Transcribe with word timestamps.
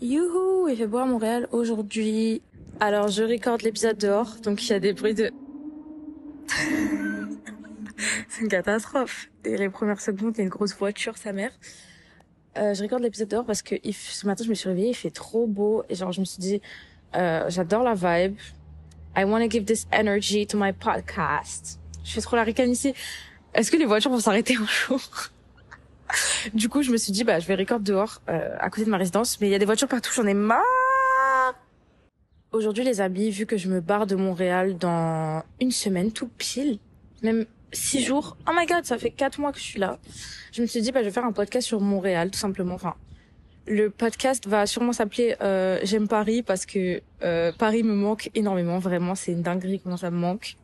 Youhou, 0.00 0.68
il 0.68 0.76
fait 0.76 0.86
beau 0.86 0.98
à 0.98 1.06
Montréal 1.06 1.48
aujourd'hui. 1.50 2.40
Alors, 2.78 3.08
je 3.08 3.24
recorde 3.24 3.62
l'épisode 3.62 3.98
dehors, 3.98 4.36
donc 4.44 4.62
il 4.62 4.70
y 4.70 4.72
a 4.72 4.78
des 4.78 4.92
bruits 4.92 5.14
de... 5.14 5.32
C'est 8.28 8.42
une 8.42 8.48
catastrophe. 8.48 9.28
Dès 9.42 9.56
les 9.56 9.68
premières 9.68 10.00
secondes, 10.00 10.34
il 10.36 10.38
y 10.38 10.40
a 10.42 10.44
une 10.44 10.50
grosse 10.50 10.76
voiture, 10.76 11.18
sa 11.18 11.32
mère. 11.32 11.50
Euh, 12.56 12.74
je 12.74 12.82
regarde 12.82 13.02
l'épisode 13.02 13.26
dehors 13.26 13.44
parce 13.44 13.60
que 13.62 13.74
ce 13.90 14.24
matin, 14.24 14.44
je 14.44 14.50
me 14.50 14.54
suis 14.54 14.68
réveillée, 14.68 14.90
il 14.90 14.94
fait 14.94 15.10
trop 15.10 15.48
beau. 15.48 15.82
Et 15.88 15.96
genre, 15.96 16.12
je 16.12 16.20
me 16.20 16.24
suis 16.24 16.38
dit, 16.38 16.62
euh, 17.16 17.46
j'adore 17.48 17.82
la 17.82 17.94
vibe. 17.94 18.36
I 19.16 19.24
want 19.24 19.40
to 19.40 19.50
give 19.50 19.64
this 19.64 19.88
energy 19.90 20.46
to 20.46 20.56
my 20.56 20.72
podcast. 20.72 21.80
Je 22.04 22.12
fais 22.12 22.20
trop 22.20 22.36
la 22.36 22.44
ricane 22.44 22.70
ici. 22.70 22.94
Est-ce 23.52 23.72
que 23.72 23.76
les 23.76 23.84
voitures 23.84 24.12
vont 24.12 24.20
s'arrêter 24.20 24.54
un 24.54 24.66
jour? 24.66 25.00
Du 26.54 26.68
coup, 26.68 26.82
je 26.82 26.90
me 26.90 26.96
suis 26.96 27.12
dit, 27.12 27.24
bah, 27.24 27.40
je 27.40 27.46
vais 27.46 27.54
record 27.54 27.80
dehors, 27.80 28.22
euh, 28.28 28.56
à 28.58 28.70
côté 28.70 28.84
de 28.84 28.90
ma 28.90 28.96
résidence. 28.96 29.40
Mais 29.40 29.48
il 29.48 29.50
y 29.50 29.54
a 29.54 29.58
des 29.58 29.64
voitures 29.64 29.88
partout, 29.88 30.12
j'en 30.14 30.26
ai 30.26 30.34
marre. 30.34 30.62
Aujourd'hui, 32.52 32.84
les 32.84 33.00
amis, 33.00 33.30
vu 33.30 33.44
que 33.44 33.56
je 33.56 33.68
me 33.68 33.80
barre 33.80 34.06
de 34.06 34.16
Montréal 34.16 34.78
dans 34.78 35.42
une 35.60 35.70
semaine, 35.70 36.12
tout 36.12 36.28
pile, 36.28 36.78
même 37.22 37.44
six 37.72 38.02
jours. 38.02 38.36
Oh 38.48 38.52
my 38.56 38.64
god, 38.66 38.84
ça 38.84 38.96
fait 38.96 39.10
quatre 39.10 39.38
mois 39.38 39.52
que 39.52 39.58
je 39.58 39.64
suis 39.64 39.78
là. 39.78 39.98
Je 40.52 40.62
me 40.62 40.66
suis 40.66 40.80
dit, 40.80 40.90
bah, 40.92 41.00
je 41.00 41.06
vais 41.06 41.10
faire 41.10 41.26
un 41.26 41.32
podcast 41.32 41.66
sur 41.66 41.80
Montréal, 41.80 42.30
tout 42.30 42.38
simplement. 42.38 42.74
Enfin, 42.74 42.94
le 43.66 43.90
podcast 43.90 44.46
va 44.46 44.66
sûrement 44.66 44.92
s'appeler 44.92 45.36
euh, 45.42 45.78
J'aime 45.82 46.08
Paris 46.08 46.42
parce 46.42 46.64
que 46.64 47.02
euh, 47.22 47.52
Paris 47.52 47.82
me 47.82 47.94
manque 47.94 48.30
énormément. 48.34 48.78
Vraiment, 48.78 49.14
c'est 49.14 49.32
une 49.32 49.42
dinguerie 49.42 49.80
comment 49.80 49.98
ça 49.98 50.10
me 50.10 50.16
manque. 50.16 50.56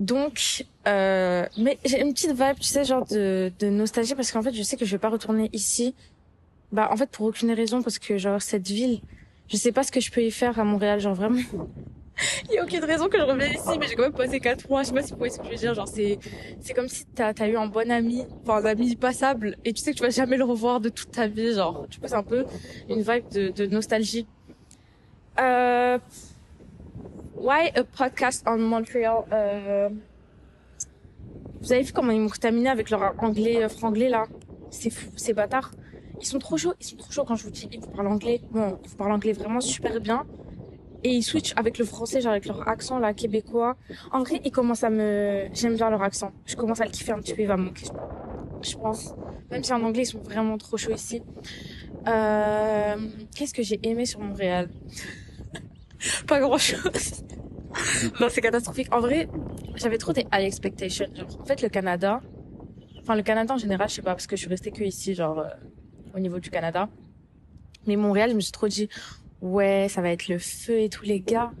Donc, 0.00 0.64
euh, 0.88 1.44
mais 1.58 1.78
j'ai 1.84 2.00
une 2.00 2.14
petite 2.14 2.30
vibe, 2.32 2.58
tu 2.58 2.64
sais, 2.64 2.84
genre 2.84 3.06
de, 3.06 3.52
de 3.58 3.68
nostalgie 3.68 4.14
parce 4.14 4.32
qu'en 4.32 4.42
fait, 4.42 4.52
je 4.54 4.62
sais 4.62 4.78
que 4.78 4.86
je 4.86 4.92
vais 4.92 4.98
pas 4.98 5.10
retourner 5.10 5.50
ici. 5.52 5.94
Bah, 6.72 6.88
en 6.90 6.96
fait, 6.96 7.10
pour 7.10 7.26
aucune 7.26 7.52
raison 7.52 7.82
parce 7.82 7.98
que 7.98 8.16
genre 8.16 8.40
cette 8.40 8.66
ville, 8.66 9.00
je 9.48 9.56
sais 9.58 9.72
pas 9.72 9.82
ce 9.82 9.92
que 9.92 10.00
je 10.00 10.10
peux 10.10 10.22
y 10.22 10.30
faire 10.30 10.58
à 10.58 10.64
Montréal, 10.64 11.00
genre 11.00 11.14
vraiment. 11.14 11.40
Il 12.50 12.54
y 12.54 12.58
a 12.58 12.64
aucune 12.64 12.84
raison 12.84 13.08
que 13.08 13.18
je 13.18 13.22
revienne 13.22 13.52
ici, 13.52 13.78
mais 13.78 13.88
j'ai 13.88 13.94
quand 13.94 14.02
même 14.02 14.12
passé 14.12 14.40
quatre 14.40 14.68
mois. 14.68 14.82
Je 14.82 14.88
sais 14.88 14.94
pas 14.94 15.02
si 15.02 15.12
vous 15.12 15.18
voyez 15.18 15.32
ce 15.32 15.38
que 15.38 15.44
je 15.44 15.50
veux 15.50 15.56
dire. 15.56 15.74
Genre, 15.74 15.88
c'est, 15.88 16.18
c'est 16.60 16.74
comme 16.74 16.88
si 16.88 17.04
t'as, 17.14 17.32
t'as 17.34 17.48
eu 17.48 17.56
un 17.56 17.66
bon 17.66 17.90
ami, 17.90 18.24
enfin, 18.42 18.62
un 18.62 18.64
ami 18.64 18.96
passable, 18.96 19.56
et 19.64 19.72
tu 19.72 19.82
sais 19.82 19.92
que 19.92 19.96
tu 19.96 20.02
vas 20.02 20.10
jamais 20.10 20.36
le 20.36 20.44
revoir 20.44 20.80
de 20.80 20.88
toute 20.88 21.10
ta 21.10 21.26
vie. 21.26 21.54
Genre, 21.54 21.86
tu 21.90 21.98
c'est 22.02 22.14
un 22.14 22.22
peu 22.22 22.44
une 22.88 23.02
vibe 23.02 23.28
de, 23.32 23.48
de 23.50 23.66
nostalgie. 23.66 24.26
Euh, 25.38 25.98
why 27.40 27.70
a 27.74 27.84
podcast 27.84 28.44
on 28.46 28.58
Montreal? 28.58 29.24
Euh, 29.32 29.88
vous 31.62 31.72
avez 31.72 31.82
vu 31.82 31.92
comment 31.92 32.12
ils 32.12 32.20
m'ont 32.20 32.28
contaminé 32.28 32.68
avec 32.68 32.90
leur 32.90 33.14
anglais, 33.18 33.64
euh, 33.64 33.68
franglais, 33.68 34.08
là? 34.08 34.26
C'est 34.70 34.90
fou, 34.90 35.10
c'est 35.16 35.32
bâtard. 35.32 35.72
Ils 36.20 36.26
sont 36.26 36.38
trop 36.38 36.58
chauds, 36.58 36.74
ils 36.80 36.84
sont 36.84 36.96
trop 36.96 37.10
chauds 37.10 37.24
quand 37.24 37.36
je 37.36 37.44
vous 37.44 37.50
dis, 37.50 37.68
ils 37.72 37.80
vous 37.80 37.88
parlent 37.88 38.08
anglais. 38.08 38.42
Bon, 38.50 38.78
ils 38.84 38.90
vous 38.90 38.96
parlent 38.96 39.12
anglais 39.12 39.32
vraiment 39.32 39.60
super 39.60 40.00
bien 40.00 40.26
et 41.02 41.14
ils 41.14 41.22
switchent 41.22 41.54
avec 41.56 41.78
le 41.78 41.86
français, 41.86 42.20
genre 42.20 42.32
avec 42.32 42.44
leur 42.44 42.68
accent 42.68 42.98
là 42.98 43.14
québécois. 43.14 43.76
En 44.12 44.22
vrai, 44.22 44.40
ils 44.44 44.50
commencent 44.50 44.84
à 44.84 44.90
me, 44.90 45.48
j'aime 45.54 45.76
bien 45.76 45.88
leur 45.88 46.02
accent. 46.02 46.32
Je 46.44 46.56
commence 46.56 46.82
à 46.82 46.84
le 46.84 46.90
kiffer 46.90 47.12
un 47.12 47.20
petit 47.20 47.32
peu, 47.32 47.40
il 47.40 47.48
va 47.48 47.56
me 47.56 47.64
manquer, 47.64 47.86
je 48.60 48.76
pense. 48.76 49.14
Même 49.50 49.64
si 49.64 49.72
en 49.72 49.82
anglais 49.82 50.02
ils 50.02 50.06
sont 50.06 50.20
vraiment 50.20 50.58
trop 50.58 50.76
chauds 50.76 50.92
ici. 50.92 51.22
Euh... 52.06 52.96
Qu'est-ce 53.34 53.54
que 53.54 53.62
j'ai 53.62 53.80
aimé 53.82 54.04
sur 54.04 54.20
Montréal? 54.20 54.68
Pas 56.26 56.40
grand 56.40 56.58
chose. 56.58 57.24
non, 58.20 58.28
c'est 58.30 58.40
catastrophique. 58.40 58.92
En 58.92 59.00
vrai, 59.00 59.28
j'avais 59.76 59.98
trop 59.98 60.12
des 60.12 60.26
high 60.32 60.44
expectations. 60.44 61.06
Genre, 61.14 61.40
en 61.40 61.44
fait, 61.44 61.62
le 61.62 61.68
Canada, 61.68 62.20
enfin 63.00 63.14
le 63.14 63.22
Canada 63.22 63.54
en 63.54 63.58
général, 63.58 63.88
je 63.88 63.94
sais 63.94 64.02
pas 64.02 64.12
parce 64.12 64.26
que 64.26 64.36
je 64.36 64.42
suis 64.42 64.50
restée 64.50 64.70
que 64.70 64.82
ici, 64.82 65.14
genre 65.14 65.40
euh, 65.40 65.48
au 66.14 66.18
niveau 66.18 66.38
du 66.38 66.50
Canada. 66.50 66.88
Mais 67.86 67.96
Montréal, 67.96 68.30
je 68.30 68.34
me 68.34 68.40
suis 68.40 68.52
trop 68.52 68.68
dit, 68.68 68.88
ouais, 69.40 69.86
ça 69.88 70.02
va 70.02 70.10
être 70.10 70.28
le 70.28 70.38
feu 70.38 70.80
et 70.80 70.88
tous 70.88 71.04
les 71.04 71.20
gars. 71.20 71.52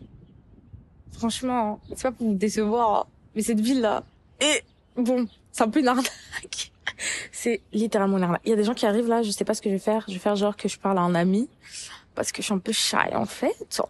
Franchement, 1.12 1.80
c'est 1.90 2.02
pas 2.02 2.12
pour 2.12 2.28
vous 2.28 2.34
décevoir, 2.34 3.00
hein, 3.00 3.06
mais 3.34 3.42
cette 3.42 3.60
ville-là, 3.60 4.04
et 4.40 4.62
bon, 4.96 5.26
c'est 5.52 5.62
un 5.62 5.68
peu 5.68 5.80
une 5.80 5.88
arnaque. 5.88 6.72
C'est 7.32 7.62
littéralement 7.72 8.18
une 8.18 8.24
arnaque. 8.24 8.42
Il 8.44 8.50
y 8.50 8.52
a 8.52 8.56
des 8.56 8.64
gens 8.64 8.74
qui 8.74 8.84
arrivent 8.84 9.08
là, 9.08 9.22
je 9.22 9.30
sais 9.30 9.44
pas 9.44 9.54
ce 9.54 9.62
que 9.62 9.70
je 9.70 9.74
vais 9.74 9.80
faire. 9.80 10.04
Je 10.08 10.12
vais 10.12 10.18
faire 10.18 10.36
genre 10.36 10.56
que 10.56 10.68
je 10.68 10.78
parle 10.78 10.98
à 10.98 11.02
un 11.02 11.14
ami 11.14 11.48
parce 12.14 12.32
que 12.32 12.42
je 12.42 12.46
suis 12.46 12.54
un 12.54 12.58
peu 12.58 12.72
shy 12.72 13.14
en 13.14 13.26
fait. 13.26 13.80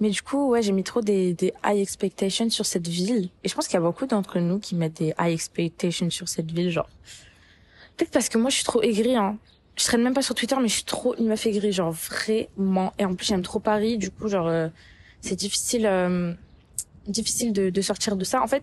Mais 0.00 0.10
du 0.10 0.22
coup, 0.22 0.50
ouais, 0.50 0.62
j'ai 0.62 0.72
mis 0.72 0.84
trop 0.84 1.00
des, 1.00 1.34
des 1.34 1.52
high 1.64 1.80
expectations 1.80 2.50
sur 2.50 2.66
cette 2.66 2.88
ville. 2.88 3.30
Et 3.42 3.48
je 3.48 3.54
pense 3.54 3.66
qu'il 3.66 3.74
y 3.74 3.78
a 3.78 3.80
beaucoup 3.80 4.06
d'entre 4.06 4.38
nous 4.38 4.58
qui 4.58 4.74
mettent 4.74 4.98
des 4.98 5.14
high 5.18 5.32
expectations 5.32 6.10
sur 6.10 6.28
cette 6.28 6.50
ville, 6.50 6.70
genre. 6.70 6.88
Peut-être 7.96 8.10
parce 8.10 8.28
que 8.28 8.38
moi, 8.38 8.50
je 8.50 8.56
suis 8.56 8.64
trop 8.64 8.82
aigrie, 8.82 9.16
hein. 9.16 9.38
Je 9.76 9.84
traîne 9.84 10.02
même 10.02 10.14
pas 10.14 10.22
sur 10.22 10.36
Twitter, 10.36 10.54
mais 10.60 10.68
je 10.68 10.74
suis 10.74 10.84
trop 10.84 11.16
une 11.16 11.26
meuf 11.26 11.46
aigrie, 11.46 11.72
genre 11.72 11.90
vraiment. 11.90 12.92
Et 12.98 13.04
en 13.04 13.14
plus, 13.14 13.26
j'aime 13.26 13.42
trop 13.42 13.58
Paris, 13.58 13.98
du 13.98 14.10
coup, 14.10 14.28
genre, 14.28 14.46
euh, 14.46 14.68
c'est 15.20 15.34
difficile, 15.34 15.86
euh, 15.86 16.32
difficile 17.08 17.52
de, 17.52 17.70
de 17.70 17.80
sortir 17.80 18.14
de 18.16 18.24
ça. 18.24 18.40
En 18.40 18.46
fait, 18.46 18.62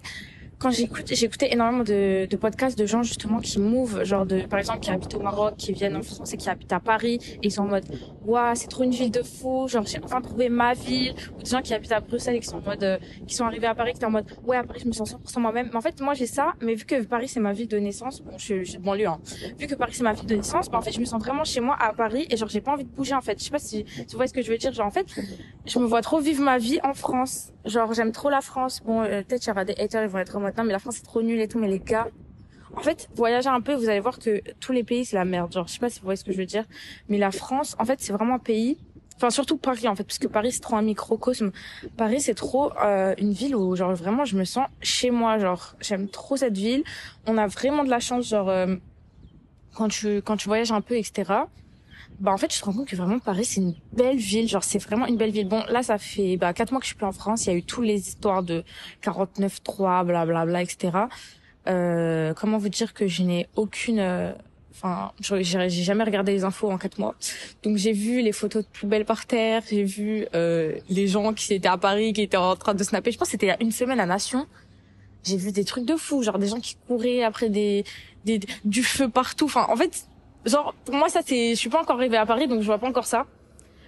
quand 0.61 0.69
j'écoute, 0.69 1.07
j'écoutais 1.11 1.51
énormément 1.53 1.83
de, 1.83 2.27
de 2.29 2.37
podcasts 2.37 2.77
de 2.77 2.85
gens 2.85 3.01
justement 3.01 3.39
qui 3.39 3.59
mouvent, 3.59 4.03
genre 4.03 4.27
de, 4.27 4.41
par 4.41 4.59
exemple, 4.59 4.79
qui 4.79 4.91
habitent 4.91 5.15
au 5.15 5.19
Maroc, 5.19 5.55
qui 5.57 5.73
viennent 5.73 5.95
en 5.95 6.03
France 6.03 6.33
et 6.33 6.37
qui 6.37 6.49
habitent 6.49 6.71
à 6.71 6.79
Paris, 6.79 7.15
et 7.41 7.47
ils 7.47 7.51
sont 7.51 7.63
en 7.63 7.67
mode, 7.67 7.85
waouh, 8.23 8.53
c'est 8.55 8.67
trop 8.67 8.83
une 8.83 8.91
ville 8.91 9.09
de 9.11 9.23
fou, 9.23 9.67
genre 9.67 9.85
j'ai 9.87 9.97
enfin 10.03 10.21
trouvé 10.21 10.49
ma 10.49 10.73
ville, 10.75 11.15
ou 11.39 11.41
des 11.43 11.49
gens 11.49 11.61
qui 11.63 11.73
habitent 11.73 11.91
à 11.91 11.99
Bruxelles 11.99 12.35
et 12.35 12.39
qui 12.39 12.47
sont 12.47 12.57
en 12.57 12.61
mode, 12.61 12.83
euh, 12.83 12.97
qui 13.25 13.33
sont 13.35 13.45
arrivés 13.45 13.65
à 13.65 13.73
Paris, 13.73 13.91
qui 13.93 13.97
étaient 13.97 14.05
en 14.05 14.11
mode, 14.11 14.25
ouais, 14.43 14.57
à 14.57 14.63
Paris 14.63 14.81
je 14.83 14.87
me 14.87 14.93
sens 14.93 15.09
100% 15.11 15.39
moi-même. 15.41 15.69
Mais 15.71 15.75
en 15.77 15.81
fait, 15.81 15.99
moi 15.99 16.13
j'ai 16.13 16.27
ça, 16.27 16.53
mais 16.61 16.75
vu 16.75 16.85
que 16.85 17.01
Paris 17.05 17.27
c'est 17.27 17.39
ma 17.39 17.53
ville 17.53 17.67
de 17.67 17.77
naissance, 17.79 18.21
bon, 18.21 18.37
je, 18.37 18.63
suis- 18.63 18.77
de 18.77 18.83
banlieue, 18.83 19.07
hein. 19.07 19.19
Vu 19.57 19.65
que 19.65 19.73
Paris 19.75 19.93
c'est 19.95 20.03
ma 20.03 20.13
ville 20.13 20.27
de 20.27 20.35
naissance, 20.35 20.69
bah 20.69 20.77
en 20.77 20.81
fait 20.81 20.91
je 20.91 20.99
me 20.99 21.05
sens 21.05 21.19
vraiment 21.21 21.43
chez 21.43 21.59
moi 21.59 21.75
à 21.79 21.91
Paris 21.93 22.27
et 22.29 22.37
genre 22.37 22.49
j'ai 22.49 22.61
pas 22.61 22.71
envie 22.73 22.83
de 22.85 22.89
bouger 22.89 23.15
en 23.15 23.21
fait. 23.21 23.39
Je 23.39 23.45
sais 23.45 23.49
pas 23.49 23.57
si, 23.59 23.83
vous 23.83 24.05
voyez 24.13 24.27
ce 24.27 24.33
que 24.33 24.43
je 24.43 24.51
veux 24.51 24.57
dire, 24.59 24.71
genre 24.73 24.85
en 24.85 24.91
fait, 24.91 25.07
je 25.65 25.79
me 25.79 25.85
vois 25.85 26.01
trop 26.01 26.19
vivre 26.19 26.43
ma 26.43 26.57
vie 26.57 26.79
en 26.83 26.93
France. 26.93 27.51
Genre 27.65 27.93
j'aime 27.93 28.11
trop 28.11 28.29
la 28.29 28.41
France. 28.41 28.81
Bon, 28.83 29.01
euh, 29.01 29.21
peut-être 29.23 29.41
qu'il 29.41 29.49
y 29.49 29.51
aura 29.51 29.65
des 29.65 29.73
haters, 29.77 30.03
ils 30.03 30.09
vont 30.09 30.17
être 30.19 30.35
en 30.35 30.39
mode, 30.41 30.50
non 30.57 30.63
mais 30.63 30.73
la 30.73 30.79
France 30.79 30.97
c'est 30.97 31.03
trop 31.03 31.21
nul 31.21 31.39
et 31.39 31.47
tout, 31.47 31.59
mais 31.59 31.67
les 31.67 31.79
gars, 31.79 32.07
en 32.75 32.81
fait, 32.81 33.09
voyagez 33.15 33.49
un 33.49 33.61
peu, 33.61 33.73
vous 33.73 33.89
allez 33.89 33.99
voir 33.99 34.19
que 34.19 34.41
tous 34.59 34.71
les 34.71 34.83
pays 34.83 35.05
c'est 35.05 35.15
la 35.15 35.25
merde. 35.25 35.51
Genre, 35.51 35.67
je 35.67 35.73
sais 35.73 35.79
pas 35.79 35.89
si 35.89 35.99
vous 35.99 36.05
voyez 36.05 36.17
ce 36.17 36.23
que 36.23 36.31
je 36.31 36.37
veux 36.37 36.45
dire, 36.45 36.65
mais 37.09 37.17
la 37.17 37.31
France, 37.31 37.75
en 37.79 37.85
fait, 37.85 37.99
c'est 37.99 38.13
vraiment 38.13 38.35
un 38.35 38.39
pays. 38.39 38.77
Enfin, 39.17 39.29
surtout 39.29 39.57
Paris, 39.57 39.87
en 39.87 39.95
fait, 39.95 40.03
parce 40.03 40.17
que 40.17 40.27
Paris 40.27 40.53
c'est 40.53 40.61
trop 40.61 40.77
un 40.77 40.81
microcosme. 40.81 41.51
Paris 41.95 42.21
c'est 42.21 42.33
trop 42.33 42.71
euh, 42.81 43.13
une 43.19 43.33
ville 43.33 43.55
où, 43.55 43.75
genre, 43.75 43.93
vraiment, 43.93 44.25
je 44.25 44.35
me 44.37 44.45
sens 44.45 44.67
chez 44.81 45.11
moi. 45.11 45.37
Genre, 45.37 45.75
j'aime 45.79 46.07
trop 46.07 46.37
cette 46.37 46.57
ville. 46.57 46.83
On 47.27 47.37
a 47.37 47.45
vraiment 47.47 47.83
de 47.83 47.89
la 47.89 47.99
chance, 47.99 48.27
genre, 48.29 48.49
euh, 48.49 48.75
quand 49.75 49.89
tu 49.89 50.21
quand 50.21 50.37
tu 50.37 50.47
voyages 50.47 50.71
un 50.71 50.81
peu, 50.81 50.95
etc. 50.95 51.33
Bah 52.21 52.31
en 52.31 52.37
fait, 52.37 52.49
tu 52.49 52.59
te 52.59 52.65
rends 52.65 52.73
compte 52.73 52.87
que 52.87 52.95
vraiment 52.95 53.17
Paris 53.17 53.45
c'est 53.45 53.61
une 53.61 53.73
belle 53.93 54.17
ville, 54.17 54.47
genre 54.47 54.63
c'est 54.63 54.77
vraiment 54.77 55.07
une 55.07 55.17
belle 55.17 55.31
ville. 55.31 55.47
Bon, 55.47 55.63
là 55.69 55.81
ça 55.81 55.97
fait 55.97 56.37
bah 56.37 56.53
quatre 56.53 56.71
mois 56.71 56.79
que 56.79 56.85
je 56.85 56.89
suis 56.89 56.95
plus 56.95 57.07
en 57.07 57.11
France, 57.11 57.45
il 57.45 57.49
y 57.49 57.51
a 57.51 57.55
eu 57.55 57.63
tous 57.63 57.81
les 57.81 58.09
histoires 58.09 58.43
de 58.43 58.63
49.3, 59.03 60.05
blablabla, 60.05 60.61
etc. 60.61 60.97
Euh, 61.67 62.35
comment 62.35 62.59
vous 62.59 62.69
dire 62.69 62.93
que 62.93 63.07
je 63.07 63.23
n'ai 63.23 63.47
aucune 63.55 63.99
euh, 63.99 64.33
enfin 64.71 65.11
j'ai 65.19 65.43
jamais 65.69 66.03
regardé 66.03 66.31
les 66.31 66.43
infos 66.43 66.69
en 66.69 66.77
quatre 66.77 66.99
mois. 66.99 67.15
Donc 67.63 67.77
j'ai 67.77 67.91
vu 67.91 68.21
les 68.21 68.33
photos 68.33 68.63
de 68.63 68.69
poubelles 68.69 69.05
par 69.05 69.25
terre. 69.25 69.63
J'ai 69.67 69.83
vu 69.83 70.27
euh, 70.35 70.75
les 70.89 71.07
gens 71.07 71.33
qui 71.33 71.51
étaient 71.55 71.67
à 71.67 71.77
Paris 71.77 72.13
qui 72.13 72.21
étaient 72.21 72.37
en 72.37 72.55
train 72.55 72.75
de 72.75 72.83
snapper. 72.83 73.11
Je 73.11 73.17
pense 73.17 73.29
que 73.29 73.31
c'était 73.31 73.47
il 73.47 73.49
y 73.49 73.53
a 73.53 73.61
une 73.61 73.71
semaine 73.71 73.99
à 73.99 74.05
Nation. 74.05 74.45
J'ai 75.23 75.37
vu 75.37 75.51
des 75.51 75.65
trucs 75.65 75.85
de 75.85 75.95
fou. 75.95 76.21
Genre 76.21 76.37
des 76.37 76.47
gens 76.47 76.59
qui 76.59 76.77
couraient 76.87 77.23
après 77.23 77.49
des, 77.49 77.83
des 78.25 78.39
du 78.63 78.83
feu 78.83 79.09
partout. 79.09 79.45
Enfin 79.45 79.65
en 79.67 79.75
fait 79.75 80.05
genre 80.45 80.73
pour 80.85 80.95
moi 80.95 81.09
ça 81.09 81.21
c'est 81.25 81.51
je 81.51 81.59
suis 81.59 81.69
pas 81.69 81.81
encore 81.81 81.97
arrivée 81.97 82.17
à 82.17 82.25
Paris 82.25 82.47
donc 82.47 82.61
je 82.61 82.65
vois 82.65 82.77
pas 82.77 82.87
encore 82.87 83.05
ça. 83.05 83.25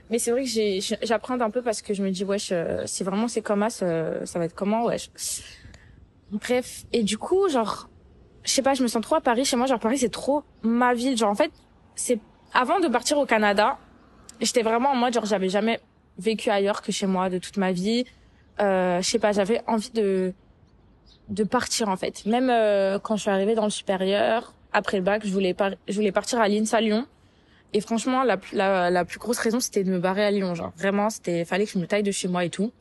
Mais 0.09 0.19
c'est 0.19 0.31
vrai 0.31 0.43
que 0.43 0.49
j'ai 0.49 0.79
j'apprends 1.01 1.39
un 1.39 1.49
peu 1.49 1.61
parce 1.61 1.81
que 1.81 1.93
je 1.93 2.03
me 2.03 2.11
dis 2.11 2.23
wesh 2.23 2.49
euh, 2.51 2.83
si 2.85 3.03
vraiment 3.03 3.27
c'est 3.27 3.41
comme 3.41 3.67
ça 3.69 3.85
euh, 3.85 4.25
ça 4.25 4.39
va 4.39 4.45
être 4.45 4.55
comment 4.55 4.85
wesh. 4.85 5.09
Bref 6.31 6.83
et 6.91 7.03
du 7.03 7.17
coup 7.17 7.49
genre 7.49 7.89
je 8.43 8.51
sais 8.51 8.61
pas 8.61 8.73
je 8.73 8.83
me 8.83 8.87
sens 8.87 9.01
trop 9.01 9.15
à 9.15 9.21
Paris 9.21 9.45
chez 9.45 9.55
moi. 9.55 9.65
Genre 9.65 9.79
Paris 9.79 9.97
c'est 9.97 10.11
trop 10.11 10.43
ma 10.61 10.93
ville. 10.93 11.17
Genre 11.17 11.29
en 11.29 11.35
fait 11.35 11.51
c'est 11.95 12.19
avant 12.53 12.79
de 12.79 12.87
partir 12.87 13.17
au 13.17 13.25
Canada 13.25 13.77
j'étais 14.41 14.61
vraiment 14.61 14.89
en 14.89 14.95
mode 14.95 15.13
genre 15.13 15.25
j'avais 15.25 15.49
jamais 15.49 15.79
vécu 16.17 16.49
ailleurs 16.49 16.81
que 16.81 16.91
chez 16.91 17.07
moi 17.07 17.29
de 17.29 17.37
toute 17.37 17.57
ma 17.57 17.71
vie. 17.71 18.05
Euh, 18.59 19.01
je 19.01 19.09
sais 19.09 19.19
pas 19.19 19.31
j'avais 19.31 19.61
envie 19.67 19.91
de 19.91 20.33
de 21.29 21.43
partir 21.43 21.89
en 21.89 21.95
fait. 21.95 22.25
Même 22.25 22.49
euh, 22.49 22.99
quand 22.99 23.15
je 23.15 23.21
suis 23.21 23.31
arrivée 23.31 23.55
dans 23.55 23.63
le 23.63 23.69
supérieur 23.69 24.53
après 24.73 24.97
le 24.97 25.03
bac 25.03 25.21
je 25.25 25.31
voulais 25.31 25.55
je 25.87 25.93
voulais 25.95 26.11
partir 26.11 26.39
à 26.39 26.47
l'INSA 26.47 26.81
Lyon 26.81 27.05
et 27.73 27.81
franchement 27.81 28.23
la, 28.23 28.37
la 28.51 28.89
la 28.89 29.05
plus 29.05 29.19
grosse 29.19 29.39
raison 29.39 29.59
c'était 29.59 29.83
de 29.83 29.91
me 29.91 29.99
barrer 29.99 30.25
à 30.25 30.31
Lyon 30.31 30.55
genre 30.55 30.73
vraiment 30.77 31.09
c'était 31.09 31.45
fallait 31.45 31.65
que 31.65 31.71
je 31.71 31.79
me 31.79 31.87
taille 31.87 32.03
de 32.03 32.11
chez 32.11 32.27
moi 32.27 32.43
et 32.45 32.49
tout 32.49 32.71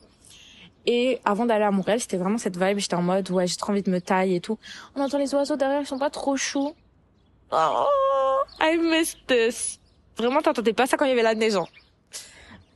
et 0.85 1.19
avant 1.23 1.45
d'aller 1.45 1.63
à 1.63 1.71
Montréal, 1.71 1.99
c'était 2.01 2.17
vraiment 2.17 2.37
cette 2.37 2.57
vibe. 2.57 2.77
J'étais 2.77 2.95
en 2.95 3.01
mode, 3.01 3.29
ouais, 3.31 3.47
j'ai 3.47 3.55
trop 3.55 3.71
envie 3.71 3.83
de 3.83 3.89
me 3.89 4.01
tailler 4.01 4.35
et 4.35 4.41
tout. 4.41 4.59
On 4.95 5.01
entend 5.01 5.17
les 5.17 5.33
oiseaux 5.33 5.55
derrière, 5.55 5.79
ils 5.79 5.87
sont 5.87 5.97
pas 5.97 6.09
trop 6.09 6.35
choux. 6.35 6.73
Oh, 7.51 7.85
I 8.59 8.77
miss 8.77 9.15
this. 9.27 9.79
Vraiment, 10.17 10.41
t'entendais 10.41 10.73
pas 10.73 10.85
ça 10.85 10.97
quand 10.97 11.05
il 11.05 11.09
y 11.09 11.11
avait 11.13 11.23
la 11.23 11.35
neige. 11.35 11.55
hein. 11.55 11.65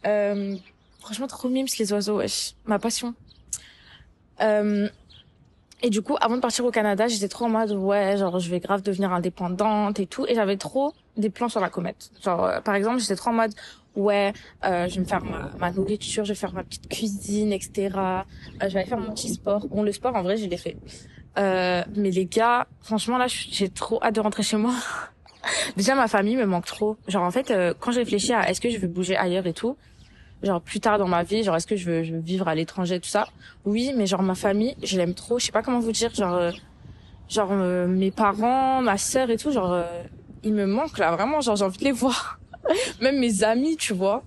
Euh, 0.05 0.55
franchement, 1.01 1.27
trop 1.27 1.49
mimes 1.49 1.67
les 1.77 1.91
oiseaux, 1.91 2.19
wesh. 2.19 2.53
Ma 2.65 2.79
passion. 2.79 3.13
Euh, 4.39 4.87
et 5.83 5.89
du 5.89 6.01
coup, 6.01 6.15
avant 6.19 6.35
de 6.35 6.41
partir 6.41 6.65
au 6.65 6.71
Canada, 6.71 7.07
j'étais 7.07 7.27
trop 7.27 7.45
en 7.45 7.50
mode, 7.50 7.71
ouais, 7.71 8.18
genre, 8.18 8.39
je 8.39 8.50
vais 8.50 8.59
grave 8.59 8.81
devenir 8.81 9.13
indépendante 9.13 10.00
et 10.00 10.07
tout. 10.07 10.25
Et 10.27 10.33
j'avais 10.33 10.57
trop 10.57 10.94
des 11.18 11.29
plans 11.29 11.50
sur 11.50 11.59
la 11.59 11.69
comète. 11.69 12.12
Genre, 12.24 12.44
euh, 12.44 12.62
par 12.62 12.75
exemple, 12.75 13.00
j'étais 13.00 13.15
trop 13.15 13.29
en 13.29 13.33
mode, 13.33 13.53
ouais, 13.95 14.33
euh, 14.65 14.88
je 14.88 14.95
vais 14.95 15.01
me 15.01 15.06
faire 15.06 15.24
ma, 15.24 15.51
ma, 15.59 15.71
nourriture, 15.71 16.24
je 16.25 16.33
vais 16.33 16.39
faire 16.39 16.53
ma 16.53 16.63
petite 16.63 16.88
cuisine, 16.89 17.53
etc. 17.53 17.89
Euh, 17.95 18.21
je 18.62 18.68
vais 18.69 18.79
aller 18.79 18.89
faire 18.89 19.00
mon 19.00 19.12
petit 19.12 19.33
sport. 19.33 19.68
Bon, 19.68 19.83
le 19.83 19.91
sport, 19.91 20.15
en 20.15 20.24
vrai, 20.24 20.38
je 20.38 20.45
l'ai 20.45 20.57
fait. 20.57 20.77
Euh, 21.38 21.83
mais 21.95 22.09
les 22.09 22.25
gars, 22.25 22.68
franchement, 22.81 23.18
là, 23.18 23.27
j'ai 23.27 23.69
trop 23.69 24.01
hâte 24.03 24.15
de 24.15 24.21
rentrer 24.21 24.44
chez 24.44 24.57
moi. 24.57 24.74
Déjà, 25.77 25.95
ma 25.95 26.07
famille 26.07 26.35
me 26.35 26.45
manque 26.45 26.65
trop. 26.65 26.97
Genre, 27.07 27.24
en 27.24 27.31
fait, 27.31 27.51
euh, 27.51 27.74
quand 27.79 27.91
je 27.91 28.00
réfléchis 28.00 28.33
à 28.33 28.50
est-ce 28.50 28.62
que 28.62 28.69
je 28.69 28.77
veux 28.77 28.88
bouger 28.88 29.15
ailleurs 29.15 29.45
et 29.45 29.53
tout, 29.53 29.77
genre 30.44 30.62
plus 30.62 30.80
tard 30.80 30.98
dans 30.98 31.07
ma 31.07 31.24
vie, 31.24 31.44
genre 31.44 31.56
est-ce 31.56 31.68
que 31.68 31.75
je 31.75 31.86
veux, 31.89 32.04
je 32.04 32.13
veux 32.13 32.19
vivre 32.19 32.48
à 32.48 32.56
l'étranger, 32.56 33.00
tout 33.00 33.10
ça? 33.10 33.28
Oui, 33.66 33.92
mais 33.95 34.06
genre 34.06 34.24
ma 34.24 34.36
famille, 34.36 34.75
je 34.84 34.98
l'aime 34.98 35.13
trop. 35.13 35.39
Je 35.39 35.45
sais 35.45 35.51
pas 35.51 35.62
comment 35.62 35.80
vous 35.80 35.92
dire, 35.92 36.13
genre, 36.13 36.34
euh, 36.34 36.51
genre 37.30 37.51
mes 37.54 38.12
parents, 38.12 38.81
ma 38.81 38.98
sœur 38.98 39.30
et 39.30 39.38
tout, 39.38 39.51
genre 39.51 39.84
ils 40.44 40.54
me 40.54 40.66
manquent 40.66 40.98
là, 40.98 41.12
vraiment. 41.12 41.42
Genre 41.42 41.56
j'ai 41.56 41.66
envie 41.66 41.78
de 41.78 41.84
les 41.84 41.92
voir. 41.92 42.39
même 43.01 43.19
mes 43.19 43.44
amis, 43.44 43.78
tu 43.78 43.94
vois. 43.94 44.24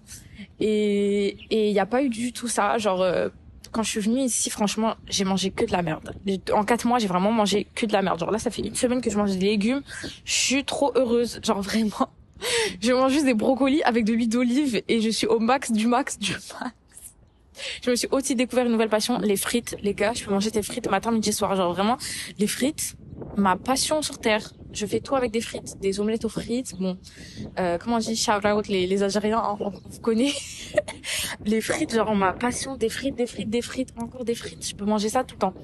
Et 0.59 1.37
et 1.51 1.69
il 1.69 1.75
y 1.75 1.81
a 1.81 1.87
pas 1.87 2.03
eu 2.03 2.09
du 2.09 2.33
tout 2.33 2.49
ça. 2.49 2.79
Genre 2.79 3.03
euh, 3.03 3.29
quand 3.73 3.83
je 3.83 3.91
suis 3.91 4.01
venue 4.01 4.21
ici, 4.21 4.51
franchement, 4.51 4.95
j'ai 5.09 5.25
mangé 5.25 5.51
que 5.51 5.65
de 5.65 5.73
la 5.73 5.83
merde. 5.83 6.15
En 6.53 6.65
quatre 6.65 6.87
mois, 6.87 6.99
j'ai 6.99 7.07
vraiment 7.07 7.33
mangé 7.33 7.67
que 7.75 7.87
de 7.87 7.93
la 7.93 8.03
merde. 8.03 8.19
Genre 8.19 8.31
là, 8.31 8.39
ça 8.39 8.51
fait 8.51 8.63
une 8.63 8.75
semaine 8.75 9.01
que 9.01 9.11
je 9.11 9.17
mange 9.17 9.33
des 9.37 9.47
légumes. 9.47 9.83
Je 10.25 10.33
suis 10.33 10.65
trop 10.65 10.93
heureuse. 10.95 11.41
Genre 11.43 11.61
vraiment. 11.61 12.09
Je 12.81 12.93
mange 12.93 13.13
juste 13.13 13.25
des 13.25 13.35
brocolis 13.35 13.83
avec 13.83 14.05
de 14.05 14.13
l'huile 14.13 14.29
d'olive 14.29 14.83
et 14.89 15.01
je 15.01 15.11
suis 15.11 15.27
au 15.27 15.39
max 15.39 15.73
du 15.73 15.87
max 15.87 16.19
du 16.19 16.33
max. 16.33 16.75
Je 17.83 17.91
me 17.91 17.97
suis 17.97 18.09
aussi 18.11 18.35
découvert 18.35 18.65
une 18.65 18.73
nouvelle 18.73 18.89
passion, 18.89 19.19
les 19.19 19.37
frites. 19.37 19.77
Les 19.83 19.95
gars, 19.95 20.13
je 20.15 20.25
peux 20.25 20.31
manger 20.31 20.51
des 20.51 20.63
frites 20.63 20.91
matin, 20.91 21.11
midi, 21.11 21.33
soir. 21.33 21.55
Genre 21.57 21.73
vraiment, 21.73 21.99
les 22.39 22.47
frites, 22.47 22.97
ma 23.37 23.57
passion 23.57 24.03
sur 24.03 24.19
terre. 24.19 24.53
Je 24.73 24.87
fais 24.87 25.01
tout 25.01 25.17
avec 25.17 25.31
des 25.31 25.41
frites, 25.41 25.79
des 25.81 26.01
omelettes 26.01 26.25
aux 26.25 26.31
frites. 26.31 26.75
Bon, 26.79 26.97
euh, 27.59 27.77
comment 27.79 27.97
on 27.97 27.99
dit, 27.99 28.17
shout 28.17 28.47
out 28.47 28.69
les, 28.69 28.87
les 28.87 29.03
Algériens, 29.03 29.39
hein, 29.39 29.57
on, 29.61 29.71
vous 29.71 30.01
connaît. 30.01 30.33
les 31.45 31.61
frites, 31.61 31.95
genre 31.95 32.15
ma 32.15 32.33
passion, 32.33 32.77
des 32.77 32.89
frites, 32.89 33.17
des 33.17 33.27
frites, 33.27 33.51
des 33.51 33.63
frites, 33.63 33.91
encore 34.01 34.25
des 34.25 34.35
frites. 34.35 34.67
Je 34.67 34.75
peux 34.75 34.85
manger 34.85 35.09
ça 35.09 35.25
tout 35.25 35.35
le 35.35 35.41
temps. 35.41 35.55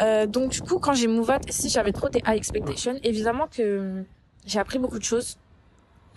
Euh, 0.00 0.26
donc 0.26 0.52
du 0.52 0.60
coup, 0.62 0.78
quand 0.78 0.94
j'ai 0.94 1.08
move 1.08 1.28
out, 1.28 1.42
si 1.50 1.68
j'avais 1.68 1.92
trop 1.92 2.08
des 2.08 2.20
high 2.20 2.36
expectations, 2.36 2.94
évidemment 3.02 3.48
que 3.48 4.04
j'ai 4.46 4.60
appris 4.60 4.78
beaucoup 4.78 4.98
de 4.98 5.04
choses 5.04 5.38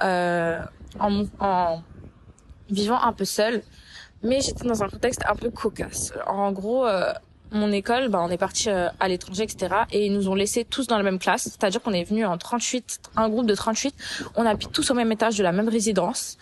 euh, 0.03 0.59
en, 1.00 1.24
en 1.39 1.81
vivant 2.69 3.01
un 3.01 3.13
peu 3.13 3.25
seule, 3.25 3.62
mais 4.24 4.42
j'étais 4.42 4.68
dans 4.68 4.83
un 4.83 4.89
contexte 4.89 5.21
un 5.27 5.36
peu 5.36 5.50
cocasse. 5.50 6.13
En 6.27 6.51
gros, 6.51 6.86
euh, 6.86 7.12
mon 7.51 7.71
école, 7.71 8.09
bah, 8.09 8.21
on 8.24 8.30
est 8.30 8.38
parti 8.38 8.69
euh, 8.69 8.88
à 9.00 9.07
l'étranger, 9.07 9.44
etc. 9.44 9.75
Et 9.92 10.06
ils 10.06 10.13
nous 10.13 10.30
ont 10.30 10.36
laissés 10.36 10.63
tous 10.63 10.88
dans 10.88 10.98
la 10.98 11.03
même 11.03 11.19
classe. 11.19 11.44
C'est-à-dire 11.44 11.81
qu'on 11.81 11.94
est 11.94 12.03
venu 12.03 12.25
en 12.25 12.38
38, 12.38 13.01
un 13.18 13.30
groupe 13.30 13.45
de 13.45 13.56
38. 13.56 13.94
On 14.36 14.45
habite 14.45 14.71
tous 14.71 14.89
au 14.92 14.94
même 14.94 15.12
étage 15.12 15.38
de 15.38 15.44
la 15.44 15.51
même 15.51 15.68
résidence. 15.68 16.38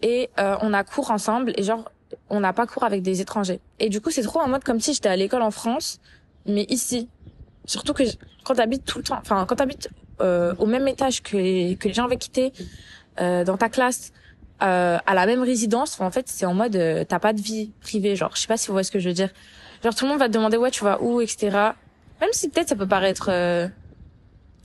Et 0.00 0.30
euh, 0.38 0.56
on 0.62 0.72
a 0.72 0.84
cours 0.84 1.10
ensemble. 1.10 1.52
Et 1.56 1.62
genre, 1.62 1.90
on 2.30 2.40
n'a 2.40 2.52
pas 2.52 2.66
cours 2.66 2.84
avec 2.84 3.02
des 3.02 3.20
étrangers. 3.20 3.60
Et 3.78 3.90
du 3.90 4.00
coup, 4.00 4.10
c'est 4.10 4.22
trop 4.22 4.40
en 4.40 4.48
mode 4.48 4.64
comme 4.64 4.80
si 4.80 4.94
j'étais 4.94 5.10
à 5.10 5.16
l'école 5.16 5.42
en 5.42 5.50
France, 5.50 6.00
mais 6.46 6.64
ici. 6.70 7.08
Surtout 7.68 7.92
que 7.92 8.02
quand 8.44 8.54
t'habites 8.54 8.84
tout 8.84 8.98
le 8.98 9.04
temps, 9.04 9.18
enfin, 9.20 9.46
quand 9.46 9.54
t'habites 9.54 9.88
euh, 10.20 10.54
au 10.58 10.66
même 10.66 10.88
étage 10.88 11.22
que 11.22 11.36
les, 11.36 11.76
que 11.76 11.86
les 11.86 11.94
gens 11.94 12.06
avaient 12.06 12.16
quitté, 12.16 12.52
euh, 13.20 13.44
dans 13.44 13.56
ta 13.56 13.68
classe, 13.68 14.12
euh, 14.62 14.98
à 15.06 15.14
la 15.14 15.26
même 15.26 15.42
résidence, 15.42 16.00
en 16.00 16.10
fait, 16.10 16.28
c'est 16.28 16.46
en 16.46 16.54
mode, 16.54 16.74
euh, 16.74 17.04
t'as 17.06 17.20
pas 17.20 17.32
de 17.32 17.40
vie 17.40 17.70
privée. 17.80 18.16
Genre, 18.16 18.32
je 18.34 18.40
sais 18.40 18.48
pas 18.48 18.56
si 18.56 18.66
vous 18.66 18.72
voyez 18.72 18.84
ce 18.84 18.90
que 18.90 18.98
je 18.98 19.08
veux 19.08 19.14
dire. 19.14 19.30
Genre 19.82 19.94
tout 19.94 20.04
le 20.04 20.10
monde 20.10 20.18
va 20.18 20.26
te 20.28 20.32
demander 20.32 20.56
ouais 20.56 20.70
tu 20.70 20.82
vas 20.82 21.00
où 21.00 21.20
etc. 21.20 21.50
Même 22.20 22.30
si 22.32 22.48
peut-être 22.48 22.70
ça 22.70 22.76
peut 22.76 22.88
paraître 22.88 23.28
euh, 23.30 23.68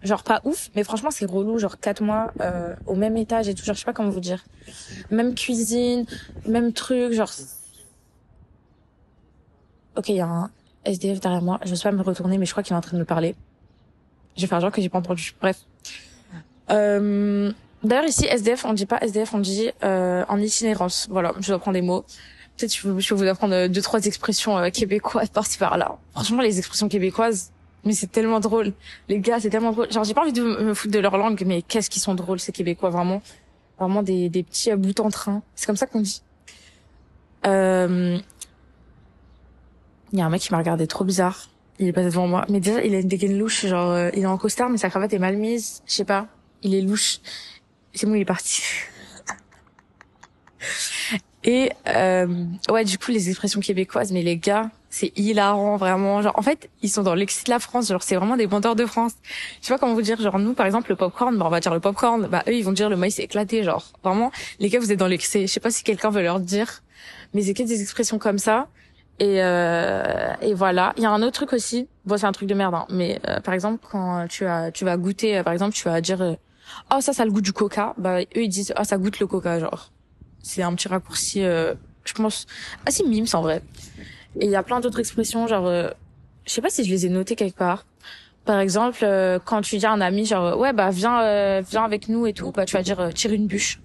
genre 0.02 0.24
pas 0.24 0.42
ouf, 0.44 0.70
mais 0.76 0.84
franchement 0.84 1.12
c'est 1.12 1.26
relou 1.26 1.60
genre 1.60 1.80
quatre 1.80 2.02
mois 2.02 2.32
euh, 2.42 2.74
au 2.88 2.96
même 2.96 3.16
étage 3.18 3.48
et 3.48 3.54
tout 3.54 3.64
genre 3.64 3.76
je 3.76 3.82
sais 3.82 3.86
pas 3.86 3.94
comment 3.94 4.10
vous 4.10 4.20
dire. 4.20 4.44
Même 5.12 5.36
cuisine, 5.36 6.06
même 6.48 6.74
truc 6.74 7.14
genre. 7.14 7.32
Ok 9.96 10.10
il 10.10 10.16
y 10.16 10.22
a 10.22 10.26
un 10.26 10.50
SDF 10.86 11.20
derrière 11.20 11.42
moi, 11.42 11.60
je 11.66 11.72
ne 11.72 11.76
sais 11.76 11.84
pas 11.84 11.92
me 11.92 12.02
retourner 12.02 12.38
mais 12.38 12.46
je 12.46 12.52
crois 12.52 12.64
qu'il 12.64 12.74
est 12.74 12.78
en 12.78 12.82
train 12.82 12.98
de 12.98 13.00
me 13.00 13.06
parler. 13.06 13.36
Je 14.36 14.42
vais 14.42 14.48
faire 14.48 14.60
genre 14.60 14.72
que 14.72 14.82
j'ai 14.82 14.90
pas 14.90 15.00
entendu. 15.00 15.34
Bref. 15.40 15.60
Euh... 16.72 17.52
D'ailleurs 17.84 18.06
ici 18.06 18.26
SDF 18.26 18.64
on 18.66 18.74
dit 18.74 18.86
pas 18.86 19.00
SDF 19.02 19.34
on 19.34 19.40
dit 19.40 19.70
euh, 19.84 20.24
en 20.30 20.40
itinérance. 20.40 21.08
Voilà 21.10 21.34
je 21.40 21.48
dois 21.48 21.60
prendre 21.60 21.76
des 21.76 21.82
mots. 21.82 22.06
Peut-être 22.58 22.74
je, 22.74 23.00
je 23.00 23.14
vais 23.14 23.20
vous 23.20 23.28
apprendre 23.28 23.68
deux 23.68 23.82
trois 23.82 24.06
expressions 24.06 24.58
euh, 24.58 24.70
québécoises 24.70 25.30
par-ci 25.30 25.58
par-là. 25.58 25.98
Franchement, 26.12 26.42
les 26.42 26.60
expressions 26.60 26.88
québécoises, 26.88 27.52
mais 27.84 27.94
c'est 27.94 28.12
tellement 28.12 28.40
drôle. 28.40 28.74
Les 29.10 29.20
gars, 29.20 29.40
c'est 29.40 29.50
tellement 29.50 29.72
drôle. 29.72 29.92
Genre, 29.92 30.04
j'ai 30.04 30.14
pas 30.14 30.22
envie 30.22 30.34
de 30.34 30.44
me 30.44 30.74
foutre 30.74 30.94
de 30.94 31.00
leur 31.00 31.18
langue, 31.18 31.44
mais 31.46 31.62
qu'est-ce 31.62 31.90
qu'ils 31.90 32.02
sont 32.02 32.16
drôles 32.16 32.40
ces 32.40 32.52
Québécois, 32.52 32.90
vraiment. 32.90 33.22
Vraiment 33.80 34.04
des, 34.04 34.30
des 34.30 34.44
petits 34.44 34.72
euh, 34.72 34.76
bouts 34.76 35.00
en 35.00 35.10
train. 35.10 35.42
C'est 35.56 35.66
comme 35.66 35.78
ça 35.78 35.88
qu'on 35.88 36.02
dit. 36.02 36.22
Euh... 37.46 38.20
Il 40.14 40.20
y 40.20 40.22
a 40.22 40.26
un 40.26 40.30
mec 40.30 40.42
qui 40.42 40.52
m'a 40.52 40.60
regardé 40.60 40.86
trop 40.86 41.04
bizarre. 41.04 41.50
Il 41.80 41.88
est 41.88 41.92
passé 41.92 42.06
devant 42.06 42.28
moi. 42.28 42.46
Mais 42.48 42.60
déjà, 42.60 42.84
il 42.84 42.94
a 42.94 43.00
une 43.00 43.08
dégaine 43.08 43.38
louche. 43.38 43.66
Genre, 43.66 43.92
euh, 43.92 44.10
il 44.14 44.22
est 44.22 44.28
en 44.28 44.38
costard, 44.38 44.70
mais 44.70 44.78
sa 44.78 44.90
cravate 44.90 45.12
est 45.12 45.20
mal 45.20 45.38
mise. 45.38 45.82
Je 45.88 45.94
sais 45.94 46.06
pas. 46.06 46.28
Il 46.62 46.76
est 46.76 46.82
louche. 46.82 47.20
C'est 47.96 48.06
bon, 48.06 48.14
il 48.14 48.22
est 48.22 48.26
parti. 48.26 48.62
Et 51.46 51.72
euh, 51.88 52.46
ouais, 52.70 52.86
du 52.86 52.98
coup, 52.98 53.12
les 53.12 53.28
expressions 53.28 53.60
québécoises, 53.60 54.14
mais 54.14 54.22
les 54.22 54.38
gars, 54.38 54.70
c'est 54.90 55.12
hilarant 55.18 55.76
vraiment. 55.76 56.22
Genre, 56.22 56.38
en 56.38 56.42
fait, 56.44 56.70
ils 56.84 56.90
sont 56.90 57.04
dans 57.04 57.16
l'excès 57.16 57.44
de 57.46 57.50
la 57.50 57.60
France. 57.60 57.90
Genre, 57.90 58.04
c'est 58.04 58.16
vraiment 58.16 58.38
des 58.38 58.46
vendeurs 58.46 58.76
de 58.76 58.86
France. 58.86 59.14
Je 59.62 59.68
sais 59.68 59.74
pas 59.74 59.80
comment 59.80 59.96
vous 59.96 60.04
dire. 60.04 60.22
Genre, 60.22 60.38
nous, 60.38 60.54
par 60.54 60.68
exemple, 60.68 60.92
le 60.92 60.96
popcorn, 60.96 61.36
bah, 61.38 61.46
on 61.48 61.50
va 61.50 61.60
dire 61.60 61.74
le 61.74 61.80
popcorn. 61.80 62.28
Bah, 62.28 62.44
eux, 62.48 62.54
ils 62.54 62.64
vont 62.64 62.72
dire 62.72 62.90
le 62.90 62.96
maïs 62.96 63.18
éclaté. 63.18 63.64
Genre, 63.64 63.92
vraiment, 64.04 64.32
les 64.60 64.70
gars, 64.70 64.80
vous 64.80 64.92
êtes 64.92 65.00
dans 65.00 65.08
l'excès. 65.08 65.48
Je 65.48 65.48
sais 65.48 65.60
pas 65.60 65.72
si 65.72 65.84
quelqu'un 65.84 66.12
veut 66.12 66.22
leur 66.22 66.40
dire, 66.40 66.84
mais 67.34 67.42
c'est 67.42 67.56
que 67.56 67.64
des 67.64 67.82
expressions 67.82 68.20
comme 68.20 68.38
ça. 68.38 68.70
Et 69.20 69.44
euh, 69.44 70.34
et 70.42 70.54
voilà. 70.54 70.94
Il 70.98 71.04
y 71.04 71.06
a 71.06 71.12
un 71.12 71.22
autre 71.22 71.34
truc 71.34 71.54
aussi. 71.54 71.88
Bon, 72.06 72.18
c'est 72.18 72.26
un 72.26 72.32
truc 72.32 72.50
de 72.50 72.56
merde, 72.56 72.74
hein, 72.76 72.86
mais 72.90 73.22
euh, 73.28 73.40
par 73.40 73.54
exemple, 73.54 73.86
quand 73.90 74.28
tu 74.28 74.46
as, 74.46 74.72
tu 74.72 74.86
vas 74.86 74.98
goûter, 74.98 75.38
euh, 75.38 75.44
par 75.44 75.54
exemple, 75.54 75.74
tu 75.74 75.84
vas 75.86 76.02
dire, 76.02 76.22
euh, 76.22 76.34
oh 76.94 77.00
ça, 77.00 77.14
ça 77.14 77.24
a 77.24 77.26
le 77.26 77.32
goût 77.32 77.42
du 77.42 77.54
coca. 77.54 77.94
Bah, 77.98 78.22
eux, 78.22 78.26
ils 78.36 78.50
disent, 78.50 78.74
oh 78.78 78.84
ça 78.84 78.98
goûte 78.98 79.20
le 79.20 79.28
coca, 79.28 79.60
genre 79.60 79.92
c'est 80.42 80.64
un 80.64 80.74
petit 80.74 80.90
raccourci, 80.90 81.44
euh, 81.44 81.74
je 82.04 82.14
pense, 82.14 82.46
assez 82.86 83.04
mimes 83.04 83.28
en 83.34 83.42
vrai. 83.42 83.62
Et 84.40 84.46
il 84.46 84.52
y 84.52 84.56
a 84.56 84.64
plein 84.64 84.80
d'autres 84.82 85.00
expressions, 85.00 85.48
genre, 85.48 85.68
euh, 85.68 85.90
je 86.46 86.52
sais 86.52 86.62
pas 86.62 86.70
si 86.70 86.84
je 86.84 86.90
les 86.90 87.06
ai 87.06 87.10
notées 87.10 87.36
quelque 87.36 87.58
part. 87.58 87.86
Par 88.44 88.60
exemple, 88.60 89.08
quand 89.46 89.62
tu 89.62 89.78
dis 89.78 89.86
à 89.86 89.92
un 89.94 90.02
ami, 90.02 90.26
genre, 90.26 90.60
ouais, 90.60 90.74
bah 90.74 90.90
viens, 90.90 91.62
viens 91.62 91.86
avec 91.86 92.10
nous 92.10 92.28
et 92.28 92.34
tout, 92.34 92.52
bah 92.52 92.66
tu 92.66 92.76
vas 92.76 92.84
dire, 92.84 93.12
tire 93.14 93.32
une 93.32 93.48
bûche. 93.48 93.80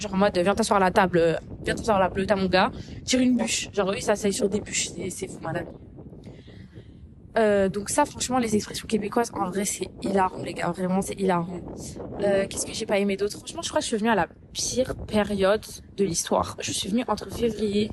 Genre 0.00 0.14
en 0.14 0.16
mode, 0.16 0.38
viens 0.38 0.54
t'asseoir 0.54 0.78
à 0.78 0.84
la 0.84 0.90
table, 0.90 1.38
viens 1.62 1.74
t'asseoir 1.74 1.98
à 1.98 2.00
la 2.00 2.08
table, 2.08 2.26
t'as 2.26 2.36
mon 2.36 2.46
gars, 2.46 2.70
tire 3.04 3.20
une 3.20 3.36
bûche. 3.36 3.68
Genre, 3.72 3.88
oui, 3.88 4.00
ça 4.00 4.16
s'asseye 4.16 4.32
sur 4.32 4.48
des 4.48 4.60
bûches, 4.60 4.90
c'est 5.10 5.28
fou, 5.28 5.38
madame. 5.42 5.66
Euh, 7.38 7.68
donc 7.68 7.90
ça, 7.90 8.04
franchement, 8.06 8.38
les 8.38 8.56
expressions 8.56 8.88
québécoises, 8.88 9.30
en 9.34 9.50
vrai, 9.50 9.64
c'est 9.64 9.88
hilarant, 10.02 10.42
les 10.42 10.54
gars. 10.54 10.70
Vraiment, 10.72 11.02
c'est 11.02 11.20
hilarant. 11.20 11.60
Euh, 12.22 12.46
Qu'est-ce 12.48 12.66
que 12.66 12.72
j'ai 12.72 12.86
pas 12.86 12.98
aimé 12.98 13.16
d'autre? 13.16 13.36
Franchement, 13.36 13.62
je 13.62 13.68
crois 13.68 13.80
que 13.80 13.84
je 13.84 13.88
suis 13.88 13.98
venue 13.98 14.10
à 14.10 14.14
la 14.14 14.26
pire 14.52 14.94
période 15.06 15.64
de 15.96 16.04
l'histoire. 16.04 16.56
Je 16.60 16.72
suis 16.72 16.88
venue 16.88 17.04
entre 17.06 17.30
février 17.30 17.90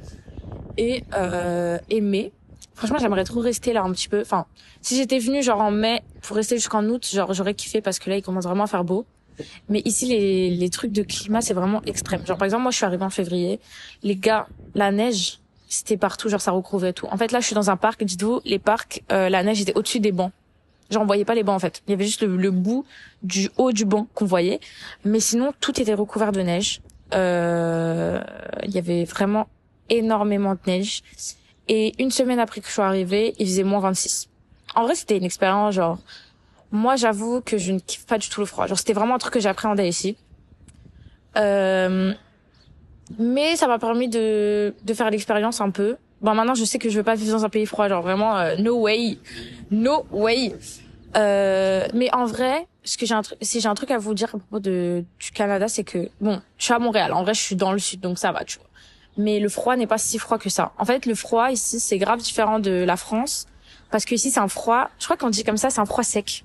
et, 0.77 1.03
euh, 1.13 1.77
et 1.89 2.01
mai. 2.01 2.31
Franchement, 2.73 2.97
j'aimerais 2.99 3.25
trop 3.25 3.41
rester 3.41 3.73
là 3.73 3.83
un 3.83 3.91
petit 3.91 4.07
peu. 4.07 4.21
Enfin, 4.21 4.45
si 4.81 4.95
j'étais 4.95 5.19
venue 5.19 5.43
genre 5.43 5.59
en 5.61 5.71
mai 5.71 6.03
pour 6.21 6.35
rester 6.35 6.55
jusqu'en 6.55 6.83
août, 6.85 7.05
genre 7.11 7.33
j'aurais 7.33 7.53
kiffé 7.53 7.81
parce 7.81 7.99
que 7.99 8.09
là, 8.09 8.17
il 8.17 8.21
commence 8.23 8.45
vraiment 8.45 8.63
à 8.63 8.67
faire 8.67 8.83
beau. 8.83 9.05
Mais 9.69 9.81
ici, 9.85 10.07
les, 10.07 10.49
les 10.49 10.69
trucs 10.69 10.91
de 10.91 11.03
climat, 11.03 11.41
c'est 11.41 11.53
vraiment 11.53 11.81
extrême. 11.85 12.25
Genre, 12.25 12.37
par 12.37 12.45
exemple, 12.45 12.63
moi, 12.63 12.71
je 12.71 12.77
suis 12.77 12.85
arrivée 12.85 13.05
en 13.05 13.09
février. 13.09 13.59
Les 14.03 14.15
gars, 14.15 14.47
la 14.75 14.91
neige, 14.91 15.39
c'était 15.67 15.97
partout, 15.97 16.29
genre 16.29 16.41
ça 16.41 16.51
recouvrait 16.51 16.93
tout. 16.93 17.07
En 17.11 17.17
fait, 17.17 17.31
là, 17.31 17.39
je 17.39 17.45
suis 17.45 17.55
dans 17.55 17.69
un 17.69 17.77
parc. 17.77 18.03
Dites-vous, 18.03 18.41
les 18.45 18.59
parcs, 18.59 19.03
euh, 19.11 19.29
la 19.29 19.43
neige 19.43 19.61
était 19.61 19.77
au-dessus 19.77 19.99
des 19.99 20.11
bancs. 20.11 20.31
Genre, 20.89 21.03
on 21.03 21.05
voyait 21.05 21.25
pas 21.25 21.35
les 21.35 21.43
bancs 21.43 21.55
en 21.55 21.59
fait. 21.59 21.81
Il 21.87 21.91
y 21.91 21.93
avait 21.93 22.05
juste 22.05 22.23
le, 22.23 22.51
bout 22.51 22.85
du 23.21 23.49
haut 23.57 23.73
du 23.73 23.83
banc 23.83 24.07
qu'on 24.13 24.25
voyait, 24.25 24.61
mais 25.03 25.19
sinon 25.19 25.53
tout 25.59 25.79
était 25.81 25.93
recouvert 25.93 26.31
de 26.31 26.41
neige. 26.41 26.81
Euh, 27.13 28.21
il 28.63 28.71
y 28.71 28.77
avait 28.77 29.03
vraiment 29.03 29.47
énormément 29.89 30.53
de 30.53 30.59
neige. 30.65 31.03
Et 31.67 31.93
une 32.01 32.11
semaine 32.11 32.39
après 32.39 32.61
que 32.61 32.67
je 32.67 32.71
sois 32.71 32.85
arrivée, 32.85 33.35
il 33.39 33.47
faisait 33.47 33.63
moins 33.63 33.81
26. 33.81 34.29
En 34.75 34.83
vrai, 34.83 34.95
c'était 34.95 35.17
une 35.17 35.25
expérience 35.25 35.75
genre. 35.75 35.99
Moi, 36.71 36.95
j'avoue 36.95 37.41
que 37.41 37.57
je 37.57 37.71
ne 37.71 37.79
kiffe 37.79 38.05
pas 38.05 38.17
du 38.17 38.29
tout 38.29 38.39
le 38.41 38.45
froid. 38.45 38.67
Genre, 38.67 38.77
c'était 38.77 38.93
vraiment 38.93 39.15
un 39.15 39.19
truc 39.19 39.33
que 39.33 39.39
j'appréhendais 39.39 39.87
ici. 39.87 40.17
Euh, 41.37 42.13
mais 43.17 43.55
ça 43.55 43.67
m'a 43.67 43.79
permis 43.79 44.09
de, 44.09 44.73
de 44.83 44.93
faire 44.93 45.09
l'expérience 45.09 45.61
un 45.61 45.69
peu. 45.69 45.95
Bon, 46.21 46.33
maintenant, 46.33 46.55
je 46.55 46.65
sais 46.65 46.79
que 46.79 46.89
je 46.89 46.97
veux 46.97 47.03
pas 47.03 47.15
vivre 47.15 47.37
dans 47.37 47.45
un 47.45 47.49
pays 47.49 47.65
froid, 47.65 47.87
genre 47.87 48.01
vraiment, 48.01 48.37
euh, 48.37 48.55
no 48.57 48.81
way, 48.81 49.17
no 49.69 50.05
way. 50.11 50.53
Euh, 51.15 51.87
mais 51.93 52.13
en 52.13 52.25
vrai, 52.25 52.67
ce 52.83 52.97
que 52.97 53.05
j'ai 53.05 53.13
un 53.13 53.21
truc, 53.21 53.37
si 53.41 53.61
j'ai 53.61 53.67
un 53.67 53.75
truc 53.75 53.91
à 53.91 53.97
vous 53.97 54.13
dire 54.13 54.27
à 54.33 54.37
propos 54.37 54.59
de 54.59 55.05
du 55.19 55.31
Canada, 55.31 55.67
c'est 55.67 55.83
que 55.83 56.09
bon, 56.19 56.41
je 56.57 56.65
suis 56.65 56.73
à 56.73 56.79
Montréal. 56.79 57.13
En 57.13 57.23
vrai, 57.23 57.33
je 57.33 57.41
suis 57.41 57.55
dans 57.55 57.71
le 57.71 57.79
sud, 57.79 57.99
donc 58.01 58.17
ça 58.17 58.31
va, 58.31 58.43
tu 58.43 58.57
vois. 58.57 58.67
Mais 59.17 59.39
le 59.39 59.49
froid 59.49 59.75
n'est 59.75 59.87
pas 59.87 59.97
si 59.97 60.19
froid 60.19 60.37
que 60.37 60.49
ça. 60.49 60.73
En 60.77 60.85
fait, 60.85 61.05
le 61.05 61.15
froid 61.15 61.49
ici, 61.51 61.79
c'est 61.79 61.97
grave 61.97 62.19
différent 62.19 62.59
de 62.59 62.83
la 62.83 62.97
France, 62.97 63.47
parce 63.91 64.05
que 64.05 64.15
ici, 64.15 64.31
c'est 64.31 64.39
un 64.39 64.47
froid. 64.47 64.89
Je 64.99 65.05
crois 65.05 65.17
qu'on 65.17 65.29
dit 65.29 65.43
comme 65.43 65.57
ça, 65.57 65.69
c'est 65.69 65.79
un 65.79 65.85
froid 65.85 66.03
sec. 66.03 66.43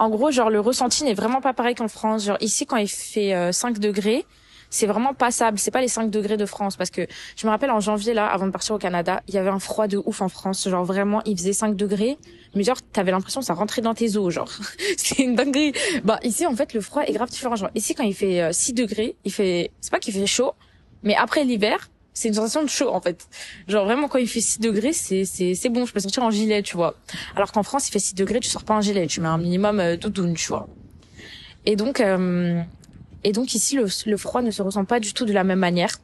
En 0.00 0.08
gros, 0.08 0.30
genre 0.30 0.48
le 0.48 0.60
ressenti 0.60 1.04
n'est 1.04 1.12
vraiment 1.12 1.42
pas 1.42 1.52
pareil 1.52 1.74
qu'en 1.74 1.86
France. 1.86 2.24
Genre 2.24 2.38
ici, 2.40 2.64
quand 2.64 2.78
il 2.78 2.88
fait 2.88 3.52
5 3.52 3.76
euh, 3.76 3.78
degrés, 3.78 4.24
c'est 4.70 4.86
vraiment 4.86 5.12
passable. 5.12 5.58
C'est 5.58 5.70
pas 5.70 5.82
les 5.82 5.88
5 5.88 6.10
degrés 6.10 6.38
de 6.38 6.46
France 6.46 6.78
parce 6.78 6.88
que 6.88 7.06
je 7.36 7.46
me 7.46 7.50
rappelle 7.50 7.70
en 7.70 7.80
janvier 7.80 8.14
là, 8.14 8.26
avant 8.26 8.46
de 8.46 8.50
partir 8.50 8.74
au 8.74 8.78
Canada, 8.78 9.20
il 9.28 9.34
y 9.34 9.36
avait 9.36 9.50
un 9.50 9.58
froid 9.58 9.88
de 9.88 10.00
ouf 10.02 10.22
en 10.22 10.30
France. 10.30 10.66
Genre 10.66 10.86
vraiment, 10.86 11.20
il 11.26 11.36
faisait 11.36 11.52
5 11.52 11.76
degrés, 11.76 12.16
mais 12.54 12.62
genre 12.64 12.78
t'avais 12.94 13.10
l'impression 13.10 13.40
que 13.40 13.46
ça 13.46 13.52
rentrait 13.52 13.82
dans 13.82 13.92
tes 13.92 14.16
os. 14.16 14.32
Genre 14.32 14.50
c'est 14.96 15.18
une 15.18 15.34
dinguerie. 15.34 15.74
Bah 16.02 16.18
ici 16.22 16.46
en 16.46 16.56
fait 16.56 16.72
le 16.72 16.80
froid 16.80 17.02
est 17.02 17.12
grave 17.12 17.28
différent. 17.28 17.56
Genre 17.56 17.70
ici 17.74 17.94
quand 17.94 18.04
il 18.04 18.14
fait 18.14 18.50
6 18.54 18.70
euh, 18.70 18.74
degrés, 18.74 19.16
il 19.26 19.32
fait 19.32 19.70
c'est 19.82 19.90
pas 19.90 19.98
qu'il 19.98 20.14
fait 20.14 20.24
chaud, 20.26 20.54
mais 21.02 21.14
après 21.14 21.44
l'hiver 21.44 21.90
c'est 22.12 22.28
une 22.28 22.34
sensation 22.34 22.62
de 22.62 22.68
chaud 22.68 22.90
en 22.90 23.00
fait. 23.00 23.26
Genre 23.68 23.84
vraiment 23.84 24.08
quand 24.08 24.18
il 24.18 24.28
fait 24.28 24.40
6 24.40 24.60
degrés, 24.60 24.92
c'est 24.92 25.24
c'est 25.24 25.54
c'est 25.54 25.68
bon, 25.68 25.86
je 25.86 25.92
peux 25.92 26.00
sortir 26.00 26.22
en 26.22 26.30
gilet, 26.30 26.62
tu 26.62 26.76
vois. 26.76 26.94
Alors 27.36 27.52
qu'en 27.52 27.62
France, 27.62 27.88
il 27.88 27.92
fait 27.92 27.98
6 27.98 28.14
degrés, 28.14 28.40
tu 28.40 28.48
sors 28.48 28.64
pas 28.64 28.74
en 28.74 28.80
gilet, 28.80 29.06
tu 29.06 29.20
mets 29.20 29.28
un 29.28 29.38
minimum 29.38 29.80
euh, 29.80 29.96
doudoune, 29.96 30.34
tu 30.34 30.48
vois. 30.48 30.68
Et 31.66 31.76
donc 31.76 32.00
euh, 32.00 32.62
et 33.24 33.32
donc 33.32 33.54
ici, 33.54 33.76
le, 33.76 34.16
froid 34.16 34.42
ne 34.42 34.50
se 34.50 34.62
ressent 34.62 34.84
pas 34.84 34.98
du 35.00 35.12
tout 35.12 35.24
de 35.24 35.32
la 35.32 35.44
même 35.44 35.58
manière. 35.58 35.96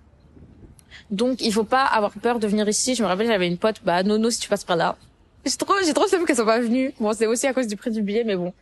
Donc 1.10 1.40
il 1.40 1.52
faut 1.52 1.64
pas 1.64 1.84
avoir 1.84 2.12
peur 2.12 2.38
de 2.38 2.46
venir 2.46 2.68
ici. 2.68 2.94
Je 2.94 3.02
me 3.02 3.08
rappelle, 3.08 3.26
j'avais 3.26 3.48
une 3.48 3.58
pote, 3.58 3.76
bah 3.84 4.02
Nono, 4.02 4.30
si 4.30 4.40
tu 4.40 4.48
passes 4.48 4.64
par 4.64 4.76
là. 4.76 4.96
J'ai 5.44 5.56
trop, 5.56 5.75
j'ai 5.84 5.94
trop 5.94 6.04
qu'elle 6.06 6.36
soit 6.36 6.44
pas 6.44 6.60
venue. 6.60 6.92
Bon, 7.00 7.12
c'est 7.12 7.26
aussi 7.26 7.46
à 7.46 7.54
cause 7.54 7.68
du 7.68 7.76
prix 7.76 7.90
du 7.90 8.02
billet, 8.02 8.25
mais 8.25 8.36
bon. 8.36 8.52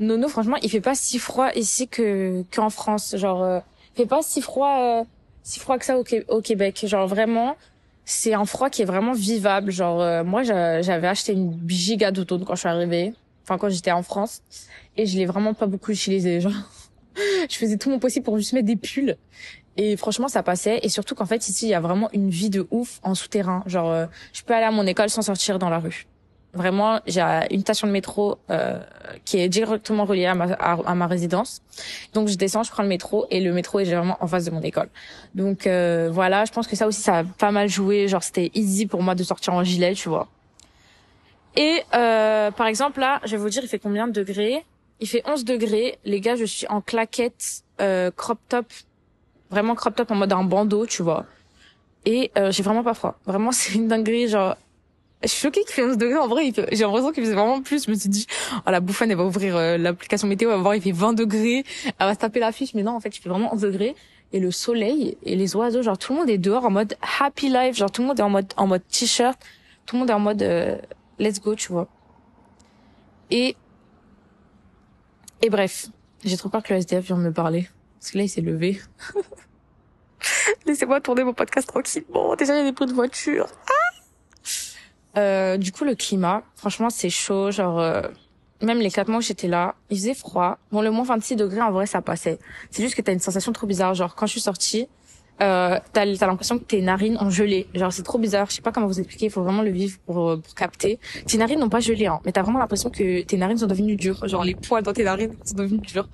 Nono, 0.00 0.28
franchement, 0.28 0.56
il 0.62 0.68
fait 0.68 0.80
pas 0.80 0.94
si 0.96 1.18
froid 1.18 1.50
ici 1.54 1.88
que 1.88 2.42
qu'en 2.54 2.68
France. 2.68 3.14
Genre, 3.16 3.42
euh, 3.42 3.60
il 3.94 4.02
fait 4.02 4.08
pas 4.08 4.20
si 4.22 4.42
froid, 4.42 4.76
euh, 4.80 5.04
si 5.44 5.60
froid 5.60 5.78
que 5.78 5.84
ça 5.84 5.96
au, 5.96 6.40
Québec. 6.40 6.84
Genre 6.88 7.06
vraiment, 7.06 7.56
c'est 8.04 8.34
un 8.34 8.46
froid 8.46 8.70
qui 8.70 8.82
est 8.82 8.86
vraiment 8.86 9.12
vivable. 9.12 9.70
Genre, 9.70 10.00
euh, 10.00 10.24
moi, 10.24 10.42
j'avais 10.42 11.06
acheté 11.06 11.32
une 11.32 11.60
giga 11.68 12.10
d'automne 12.10 12.44
quand 12.44 12.56
je 12.56 12.60
suis 12.60 12.68
arrivée. 12.68 13.14
Enfin, 13.44 13.58
quand 13.58 13.68
j'étais 13.68 13.92
en 13.92 14.02
France, 14.02 14.42
et 14.96 15.06
je 15.06 15.16
l'ai 15.18 15.26
vraiment 15.26 15.54
pas 15.54 15.66
beaucoup 15.66 15.92
utilisé. 15.92 16.40
Genre. 16.40 16.52
je 17.50 17.56
faisais 17.56 17.76
tout 17.76 17.90
mon 17.90 17.98
possible 18.00 18.24
pour 18.24 18.38
juste 18.38 18.54
mettre 18.54 18.66
des 18.66 18.76
pulls. 18.76 19.16
Et 19.76 19.96
franchement, 19.96 20.28
ça 20.28 20.42
passait. 20.42 20.80
Et 20.82 20.88
surtout 20.88 21.14
qu'en 21.14 21.26
fait, 21.26 21.46
ici, 21.48 21.66
il 21.66 21.70
y 21.70 21.74
a 21.74 21.80
vraiment 21.80 22.08
une 22.14 22.30
vie 22.30 22.50
de 22.50 22.66
ouf 22.70 23.00
en 23.02 23.14
souterrain. 23.14 23.62
Genre, 23.66 23.90
euh, 23.90 24.06
je 24.32 24.42
peux 24.42 24.54
aller 24.54 24.64
à 24.64 24.70
mon 24.70 24.86
école 24.86 25.10
sans 25.10 25.22
sortir 25.22 25.58
dans 25.58 25.68
la 25.68 25.78
rue. 25.78 26.06
Vraiment, 26.54 27.00
j'ai 27.06 27.20
une 27.50 27.60
station 27.60 27.86
de 27.86 27.92
métro 27.92 28.38
euh, 28.50 28.78
qui 29.24 29.38
est 29.38 29.48
directement 29.48 30.04
reliée 30.04 30.26
à 30.26 30.34
ma, 30.34 30.44
à, 30.52 30.94
ma 30.94 31.06
résidence. 31.06 31.62
Donc, 32.12 32.28
je 32.28 32.36
descends, 32.36 32.62
je 32.62 32.70
prends 32.70 32.82
le 32.84 32.88
métro 32.88 33.26
et 33.30 33.40
le 33.40 33.52
métro 33.52 33.80
est 33.80 33.84
vraiment 33.84 34.16
en 34.20 34.26
face 34.26 34.44
de 34.44 34.50
mon 34.50 34.62
école. 34.62 34.88
Donc, 35.34 35.66
euh, 35.66 36.10
voilà, 36.12 36.44
je 36.44 36.52
pense 36.52 36.66
que 36.66 36.76
ça 36.76 36.86
aussi, 36.86 37.02
ça 37.02 37.18
a 37.18 37.24
pas 37.24 37.50
mal 37.50 37.68
joué. 37.68 38.06
Genre, 38.06 38.22
c'était 38.22 38.50
easy 38.54 38.86
pour 38.86 39.02
moi 39.02 39.14
de 39.14 39.24
sortir 39.24 39.52
en 39.52 39.64
gilet, 39.64 39.94
tu 39.94 40.08
vois. 40.08 40.28
Et 41.56 41.82
euh, 41.94 42.50
par 42.50 42.66
exemple, 42.66 43.00
là, 43.00 43.20
je 43.24 43.32
vais 43.32 43.36
vous 43.36 43.48
dire, 43.48 43.62
il 43.62 43.68
fait 43.68 43.78
combien 43.78 44.08
de 44.08 44.12
degrés? 44.12 44.64
Il 45.00 45.08
fait 45.08 45.22
11 45.26 45.44
degrés. 45.44 45.98
Les 46.04 46.20
gars, 46.20 46.36
je 46.36 46.44
suis 46.44 46.66
en 46.68 46.80
claquette, 46.80 47.62
euh, 47.80 48.10
crop 48.10 48.38
top. 48.48 48.66
Vraiment 49.50 49.74
crop 49.74 49.94
top 49.94 50.10
en 50.10 50.16
mode 50.16 50.32
un 50.32 50.44
bandeau, 50.44 50.86
tu 50.86 51.02
vois. 51.02 51.26
Et 52.06 52.32
euh, 52.36 52.50
j'ai 52.50 52.62
vraiment 52.62 52.82
pas 52.82 52.94
froid. 52.94 53.18
Vraiment, 53.24 53.52
c'est 53.52 53.74
une 53.74 53.88
dinguerie. 53.88 54.28
Genre, 54.28 54.56
je 55.24 55.28
suis 55.28 55.40
choquée 55.40 55.62
qu'il 55.64 55.74
fait 55.74 55.82
11 55.82 55.96
degrés. 55.96 56.18
En 56.18 56.28
vrai, 56.28 56.52
j'ai 56.72 56.84
l'impression 56.84 57.12
qu'il 57.12 57.22
faisait 57.24 57.34
vraiment 57.34 57.62
plus. 57.62 57.86
Je 57.86 57.90
me 57.90 57.96
suis 57.96 58.08
dit, 58.08 58.26
oh, 58.66 58.70
la 58.70 58.80
bouffonne, 58.80 59.10
elle 59.10 59.16
va 59.16 59.24
ouvrir 59.24 59.56
euh, 59.56 59.76
l'application 59.76 60.28
météo, 60.28 60.50
elle 60.50 60.56
va 60.56 60.62
voir, 60.62 60.74
il 60.74 60.82
fait 60.82 60.92
20 60.92 61.14
degrés. 61.14 61.64
Elle 61.84 62.06
va 62.06 62.14
se 62.14 62.18
taper 62.18 62.40
la 62.40 62.52
fiche. 62.52 62.74
Mais 62.74 62.82
non, 62.82 62.92
en 62.92 63.00
fait, 63.00 63.16
il 63.16 63.20
fait 63.20 63.28
vraiment 63.28 63.52
11 63.52 63.60
degrés. 63.62 63.94
Et 64.32 64.40
le 64.40 64.50
soleil 64.50 65.16
et 65.22 65.36
les 65.36 65.56
oiseaux, 65.56 65.82
genre, 65.82 65.98
tout 65.98 66.12
le 66.12 66.20
monde 66.20 66.30
est 66.30 66.38
dehors 66.38 66.64
en 66.64 66.70
mode 66.70 66.96
happy 67.20 67.48
life. 67.48 67.76
Genre, 67.76 67.90
tout 67.90 68.02
le 68.02 68.08
monde 68.08 68.18
est 68.18 68.22
en 68.22 68.30
mode, 68.30 68.52
en 68.56 68.66
mode 68.66 68.82
t-shirt. 68.88 69.38
Tout 69.86 69.96
le 69.96 70.00
monde 70.00 70.10
est 70.10 70.14
en 70.14 70.20
mode 70.20 70.42
euh, 70.42 70.76
let's 71.18 71.40
go, 71.40 71.54
tu 71.54 71.72
vois. 71.72 71.88
Et 73.30 73.56
et 75.42 75.50
bref, 75.50 75.88
j'ai 76.24 76.36
trop 76.36 76.48
peur 76.48 76.62
que 76.62 76.72
le 76.72 76.80
SDF 76.80 77.04
vienne 77.04 77.20
me 77.20 77.32
parler. 77.32 77.68
Parce 78.00 78.12
que 78.12 78.18
là, 78.18 78.24
il 78.24 78.28
s'est 78.28 78.40
levé. 78.40 78.80
Laissez-moi 80.66 81.00
tourner 81.00 81.22
mon 81.22 81.34
podcast 81.34 81.68
tranquillement. 81.68 82.34
Déjà, 82.36 82.54
il 82.54 82.58
y 82.58 82.60
a 82.60 82.64
des 82.64 82.72
bruits 82.72 82.88
de 82.88 82.94
voiture. 82.94 83.46
Ah 83.68 83.83
euh, 85.16 85.56
du 85.56 85.72
coup, 85.72 85.84
le 85.84 85.94
climat, 85.94 86.42
franchement, 86.56 86.90
c'est 86.90 87.10
chaud. 87.10 87.50
Genre, 87.50 87.80
euh, 87.80 88.02
même 88.62 88.78
les 88.78 88.90
quatre 88.90 89.08
mois 89.08 89.18
où 89.18 89.22
j'étais 89.22 89.48
là, 89.48 89.74
il 89.90 89.96
faisait 89.96 90.14
froid. 90.14 90.58
Bon, 90.72 90.82
le 90.82 90.90
moins 90.90 91.04
26 91.04 91.36
degrés, 91.36 91.60
en 91.60 91.72
vrai, 91.72 91.86
ça 91.86 92.02
passait. 92.02 92.38
C'est 92.70 92.82
juste 92.82 92.94
que 92.94 93.02
t'as 93.02 93.12
une 93.12 93.20
sensation 93.20 93.52
trop 93.52 93.66
bizarre. 93.66 93.94
Genre, 93.94 94.14
quand 94.14 94.26
je 94.26 94.32
suis 94.32 94.40
sortie, 94.40 94.88
euh, 95.42 95.80
t'as 95.92 96.02
as, 96.02 96.26
l'impression 96.26 96.58
que 96.58 96.64
tes 96.64 96.80
narines 96.80 97.18
ont 97.20 97.30
gelé. 97.30 97.66
Genre 97.74 97.92
c'est 97.92 98.02
trop 98.02 98.18
bizarre. 98.18 98.48
Je 98.50 98.56
sais 98.56 98.62
pas 98.62 98.72
comment 98.72 98.86
vous 98.86 99.00
expliquer. 99.00 99.26
Il 99.26 99.30
faut 99.30 99.42
vraiment 99.42 99.62
le 99.62 99.70
vivre 99.70 99.98
pour, 100.06 100.30
euh, 100.30 100.36
pour 100.36 100.54
capter. 100.54 100.98
Tes 101.26 101.38
narines 101.38 101.58
n'ont 101.58 101.68
pas 101.68 101.80
gelé, 101.80 102.06
hein, 102.06 102.20
mais 102.24 102.32
t'as 102.32 102.42
vraiment 102.42 102.60
l'impression 102.60 102.90
que 102.90 103.22
tes 103.22 103.36
narines 103.36 103.58
sont 103.58 103.66
devenues 103.66 103.96
dures. 103.96 104.26
Genre 104.28 104.44
les 104.44 104.54
poils 104.54 104.82
dans 104.82 104.92
tes 104.92 105.04
narines 105.04 105.34
sont 105.44 105.56
devenus 105.56 105.82
durs. 105.82 106.08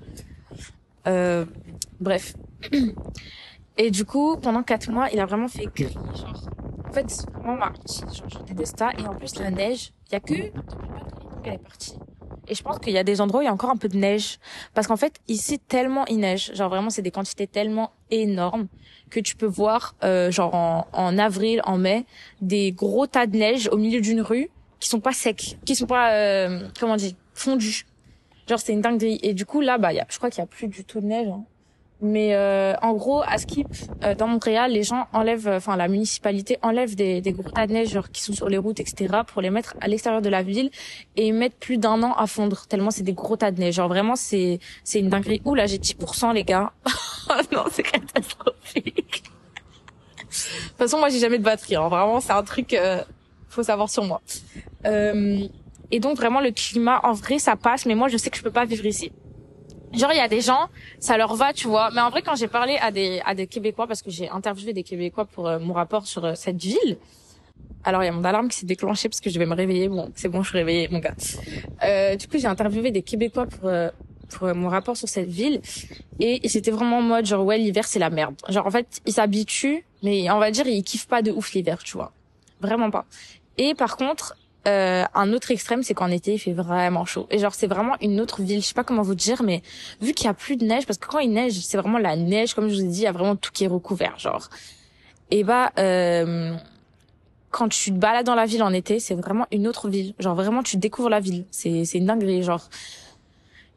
Euh, 1.07 1.45
bref. 1.99 2.33
Et 3.77 3.89
du 3.89 4.05
coup, 4.05 4.37
pendant 4.37 4.63
quatre 4.63 4.91
mois, 4.91 5.09
il 5.13 5.19
a 5.19 5.25
vraiment 5.25 5.47
fait 5.47 5.67
gris. 5.73 5.93
Genre, 5.93 6.49
en 6.91 6.93
fait, 6.93 7.09
c'est 7.09 7.29
vraiment 7.31 7.55
mardi. 7.55 8.01
Genre, 8.13 8.29
je 8.29 8.39
déteste 8.39 8.77
ça. 8.77 8.91
Et 8.97 9.07
en 9.07 9.15
plus, 9.15 9.39
la 9.39 9.49
neige, 9.49 9.93
il 10.07 10.11
y 10.11 10.15
a 10.15 10.19
que 10.19 10.33
est 10.33 11.57
partie. 11.57 11.95
Et 12.49 12.53
je 12.53 12.61
pense 12.61 12.79
qu'il 12.79 12.91
y 12.91 12.97
a 12.97 13.03
des 13.05 13.21
endroits 13.21 13.39
où 13.39 13.43
il 13.43 13.45
y 13.45 13.49
a 13.49 13.53
encore 13.53 13.69
un 13.69 13.77
peu 13.77 13.87
de 13.87 13.95
neige. 13.95 14.39
Parce 14.73 14.87
qu'en 14.87 14.97
fait, 14.97 15.21
ici, 15.29 15.57
tellement 15.57 16.05
il 16.07 16.19
neige. 16.19 16.51
Genre 16.53 16.69
vraiment, 16.69 16.89
c'est 16.89 17.01
des 17.01 17.11
quantités 17.11 17.47
tellement 17.47 17.91
énormes 18.09 18.67
que 19.09 19.21
tu 19.21 19.37
peux 19.37 19.45
voir, 19.45 19.95
euh, 20.03 20.31
genre 20.31 20.53
en, 20.53 20.85
en, 20.91 21.17
avril, 21.17 21.61
en 21.63 21.77
mai, 21.77 22.05
des 22.41 22.73
gros 22.73 23.07
tas 23.07 23.25
de 23.25 23.37
neige 23.37 23.69
au 23.71 23.77
milieu 23.77 24.01
d'une 24.01 24.21
rue 24.21 24.49
qui 24.79 24.89
sont 24.89 24.99
pas 24.99 25.13
secs, 25.13 25.57
qui 25.65 25.75
sont 25.75 25.85
pas, 25.85 26.13
euh, 26.13 26.67
comment 26.77 26.93
on 26.93 26.97
dit, 26.97 27.15
fondus. 27.33 27.85
Genre 28.49 28.59
c'est 28.59 28.73
une 28.73 28.81
dinguerie. 28.81 29.19
Et 29.23 29.33
du 29.33 29.45
coup 29.45 29.61
là, 29.61 29.77
bah, 29.77 29.93
y 29.93 29.99
a, 29.99 30.05
je 30.09 30.17
crois 30.17 30.29
qu'il 30.29 30.39
y 30.39 30.43
a 30.43 30.47
plus 30.47 30.67
du 30.67 30.83
tout 30.83 30.99
de 30.99 31.05
neige. 31.05 31.27
Hein. 31.27 31.45
Mais 32.01 32.33
euh, 32.33 32.73
en 32.81 32.93
gros, 32.93 33.21
à 33.21 33.37
Skip, 33.37 33.67
euh, 34.03 34.15
dans 34.15 34.27
Montréal, 34.27 34.71
les 34.71 34.81
gens 34.81 35.07
enlèvent, 35.13 35.47
enfin 35.47 35.75
la 35.75 35.87
municipalité 35.87 36.57
enlève 36.63 36.95
des, 36.95 37.21
des 37.21 37.31
gros 37.31 37.49
tas 37.49 37.67
de 37.67 37.73
neige 37.73 37.89
genre, 37.89 38.09
qui 38.09 38.23
sont 38.23 38.33
sur 38.33 38.49
les 38.49 38.57
routes, 38.57 38.79
etc., 38.79 39.19
pour 39.27 39.39
les 39.41 39.51
mettre 39.51 39.75
à 39.81 39.87
l'extérieur 39.87 40.23
de 40.23 40.29
la 40.29 40.41
ville 40.41 40.71
et 41.15 41.27
ils 41.27 41.33
mettent 41.33 41.59
plus 41.59 41.77
d'un 41.77 42.01
an 42.01 42.13
à 42.13 42.25
fondre, 42.25 42.65
tellement 42.67 42.89
c'est 42.89 43.03
des 43.03 43.13
gros 43.13 43.37
tas 43.37 43.51
de 43.51 43.59
neige. 43.59 43.75
Genre 43.75 43.87
vraiment, 43.87 44.15
c'est 44.15 44.59
c'est 44.83 44.99
une 44.99 45.09
dinguerie. 45.09 45.43
Ouh 45.45 45.53
là, 45.53 45.67
j'ai 45.67 45.77
10%, 45.77 46.33
les 46.33 46.43
gars. 46.43 46.71
non, 47.51 47.65
c'est 47.71 47.83
catastrophique. 47.83 49.23
de 49.23 50.69
toute 50.69 50.77
façon, 50.77 50.97
moi, 50.97 51.09
j'ai 51.09 51.19
jamais 51.19 51.37
de 51.37 51.43
batterie. 51.43 51.75
Hein. 51.75 51.87
Vraiment, 51.87 52.19
c'est 52.19 52.33
un 52.33 52.43
truc, 52.43 52.73
euh, 52.73 53.03
faut 53.47 53.63
savoir 53.63 53.91
sur 53.91 54.03
moi. 54.05 54.21
Euh, 54.85 55.45
et 55.91 55.99
donc, 55.99 56.17
vraiment, 56.17 56.41
le 56.41 56.49
climat, 56.49 56.99
en 57.03 57.13
vrai, 57.13 57.37
ça 57.37 57.55
passe, 57.55 57.85
mais 57.85 57.93
moi, 57.93 58.07
je 58.07 58.17
sais 58.17 58.31
que 58.31 58.37
je 58.37 58.43
peux 58.43 58.51
pas 58.51 58.65
vivre 58.65 58.87
ici 58.87 59.11
genre 59.93 60.11
il 60.11 60.17
y 60.17 60.21
a 60.21 60.27
des 60.27 60.41
gens 60.41 60.69
ça 60.99 61.17
leur 61.17 61.35
va 61.35 61.53
tu 61.53 61.67
vois. 61.67 61.89
Mais 61.93 62.01
en 62.01 62.09
vrai 62.09 62.21
quand 62.21 62.35
j'ai 62.35 62.47
parlé 62.47 62.77
à 62.77 62.91
des 62.91 63.21
à 63.25 63.35
des 63.35 63.47
québécois 63.47 63.87
parce 63.87 64.01
que 64.01 64.11
j'ai 64.11 64.29
interviewé 64.29 64.73
des 64.73 64.83
québécois 64.83 65.25
pour 65.25 65.47
euh, 65.47 65.59
mon 65.59 65.73
rapport 65.73 66.05
sur 66.07 66.25
euh, 66.25 66.33
cette 66.35 66.61
ville 66.61 66.97
alors 67.83 68.03
il 68.03 68.05
y 68.05 68.09
a 68.09 68.11
mon 68.11 68.23
alarme 68.23 68.47
qui 68.49 68.57
s'est 68.57 68.65
déclenchée 68.65 69.09
parce 69.09 69.21
que 69.21 69.29
je 69.29 69.39
vais 69.39 69.45
me 69.45 69.55
réveiller 69.55 69.89
bon 69.89 70.11
c'est 70.15 70.29
bon 70.29 70.43
je 70.43 70.49
suis 70.49 70.57
réveillée 70.57 70.87
mon 70.89 70.99
gars. 70.99 71.15
Euh, 71.83 72.15
du 72.15 72.27
coup 72.27 72.37
j'ai 72.37 72.47
interviewé 72.47 72.91
des 72.91 73.01
québécois 73.01 73.47
pour 73.47 73.67
euh, 73.69 73.89
pour 74.29 74.53
mon 74.55 74.69
rapport 74.69 74.95
sur 74.95 75.09
cette 75.09 75.29
ville 75.29 75.61
et 76.19 76.47
c'était 76.47 76.71
vraiment 76.71 76.99
en 76.99 77.01
mode 77.01 77.25
genre 77.25 77.43
ouais 77.43 77.57
l'hiver 77.57 77.85
c'est 77.85 77.99
la 77.99 78.09
merde. 78.09 78.35
Genre 78.49 78.65
en 78.65 78.71
fait 78.71 79.01
ils 79.05 79.13
s'habituent 79.13 79.83
mais 80.03 80.29
on 80.31 80.39
va 80.39 80.51
dire 80.51 80.67
ils 80.67 80.83
kiffent 80.83 81.07
pas 81.07 81.21
de 81.21 81.31
ouf 81.31 81.53
l'hiver 81.53 81.83
tu 81.83 81.93
vois. 81.93 82.11
Vraiment 82.61 82.91
pas. 82.91 83.05
Et 83.57 83.73
par 83.73 83.97
contre 83.97 84.35
euh, 84.67 85.03
un 85.15 85.33
autre 85.33 85.49
extrême, 85.51 85.81
c'est 85.81 85.93
qu'en 85.93 86.11
été, 86.11 86.33
il 86.33 86.39
fait 86.39 86.53
vraiment 86.53 87.05
chaud. 87.05 87.27
Et 87.31 87.39
genre, 87.39 87.53
c'est 87.53 87.67
vraiment 87.67 87.95
une 88.01 88.21
autre 88.21 88.41
ville. 88.41 88.61
Je 88.61 88.67
sais 88.67 88.73
pas 88.73 88.83
comment 88.83 89.01
vous 89.01 89.15
dire, 89.15 89.41
mais 89.41 89.61
vu 90.01 90.13
qu'il 90.13 90.25
y 90.25 90.29
a 90.29 90.33
plus 90.33 90.55
de 90.55 90.65
neige, 90.65 90.85
parce 90.85 90.99
que 90.99 91.07
quand 91.07 91.19
il 91.19 91.31
neige, 91.31 91.53
c'est 91.53 91.77
vraiment 91.77 91.97
la 91.97 92.15
neige, 92.15 92.53
comme 92.53 92.69
je 92.69 92.75
vous 92.75 92.81
ai 92.81 92.87
dit, 92.87 92.99
il 92.99 93.03
y 93.03 93.07
a 93.07 93.11
vraiment 93.11 93.35
tout 93.35 93.51
qui 93.51 93.63
est 93.63 93.67
recouvert, 93.67 94.19
genre. 94.19 94.49
Et 95.31 95.43
bah, 95.43 95.71
euh, 95.79 96.55
quand 97.49 97.69
tu 97.69 97.91
te 97.91 97.97
balades 97.97 98.25
dans 98.25 98.35
la 98.35 98.45
ville 98.45 98.61
en 98.61 98.73
été, 98.73 98.99
c'est 98.99 99.15
vraiment 99.15 99.47
une 99.51 99.67
autre 99.67 99.89
ville. 99.89 100.13
Genre, 100.19 100.35
vraiment, 100.35 100.61
tu 100.61 100.77
découvres 100.77 101.09
la 101.09 101.19
ville. 101.19 101.45
C'est, 101.49 101.85
c'est 101.85 101.97
une 101.97 102.05
dinguerie, 102.05 102.43
genre. 102.43 102.69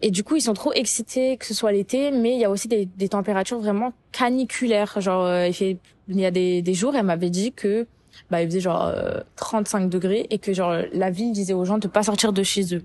Et 0.02 0.10
du 0.10 0.22
coup, 0.22 0.36
ils 0.36 0.42
sont 0.42 0.52
trop 0.52 0.72
excités 0.74 1.38
que 1.38 1.46
ce 1.46 1.54
soit 1.54 1.72
l'été, 1.72 2.10
mais 2.10 2.34
il 2.34 2.40
y 2.40 2.44
a 2.44 2.50
aussi 2.50 2.68
des, 2.68 2.84
des 2.84 3.08
températures 3.08 3.58
vraiment 3.58 3.94
caniculaires. 4.12 5.00
Genre, 5.00 5.24
euh, 5.24 5.48
il 5.48 5.54
fait, 5.54 5.78
il 6.08 6.20
y 6.20 6.26
a 6.26 6.30
des, 6.30 6.60
des 6.60 6.74
jours, 6.74 6.94
elle 6.94 7.06
m'avait 7.06 7.30
dit 7.30 7.52
que 7.52 7.86
bah 8.30 8.42
il 8.42 8.48
faisait 8.48 8.60
genre 8.60 8.92
35 9.36 9.84
euh, 9.84 9.86
degrés 9.88 10.26
et 10.30 10.38
que 10.38 10.52
genre 10.52 10.76
la 10.92 11.10
ville 11.10 11.32
disait 11.32 11.52
aux 11.52 11.64
gens 11.64 11.78
de 11.78 11.88
pas 11.88 12.02
sortir 12.02 12.32
de 12.32 12.42
chez 12.42 12.74
eux. 12.74 12.82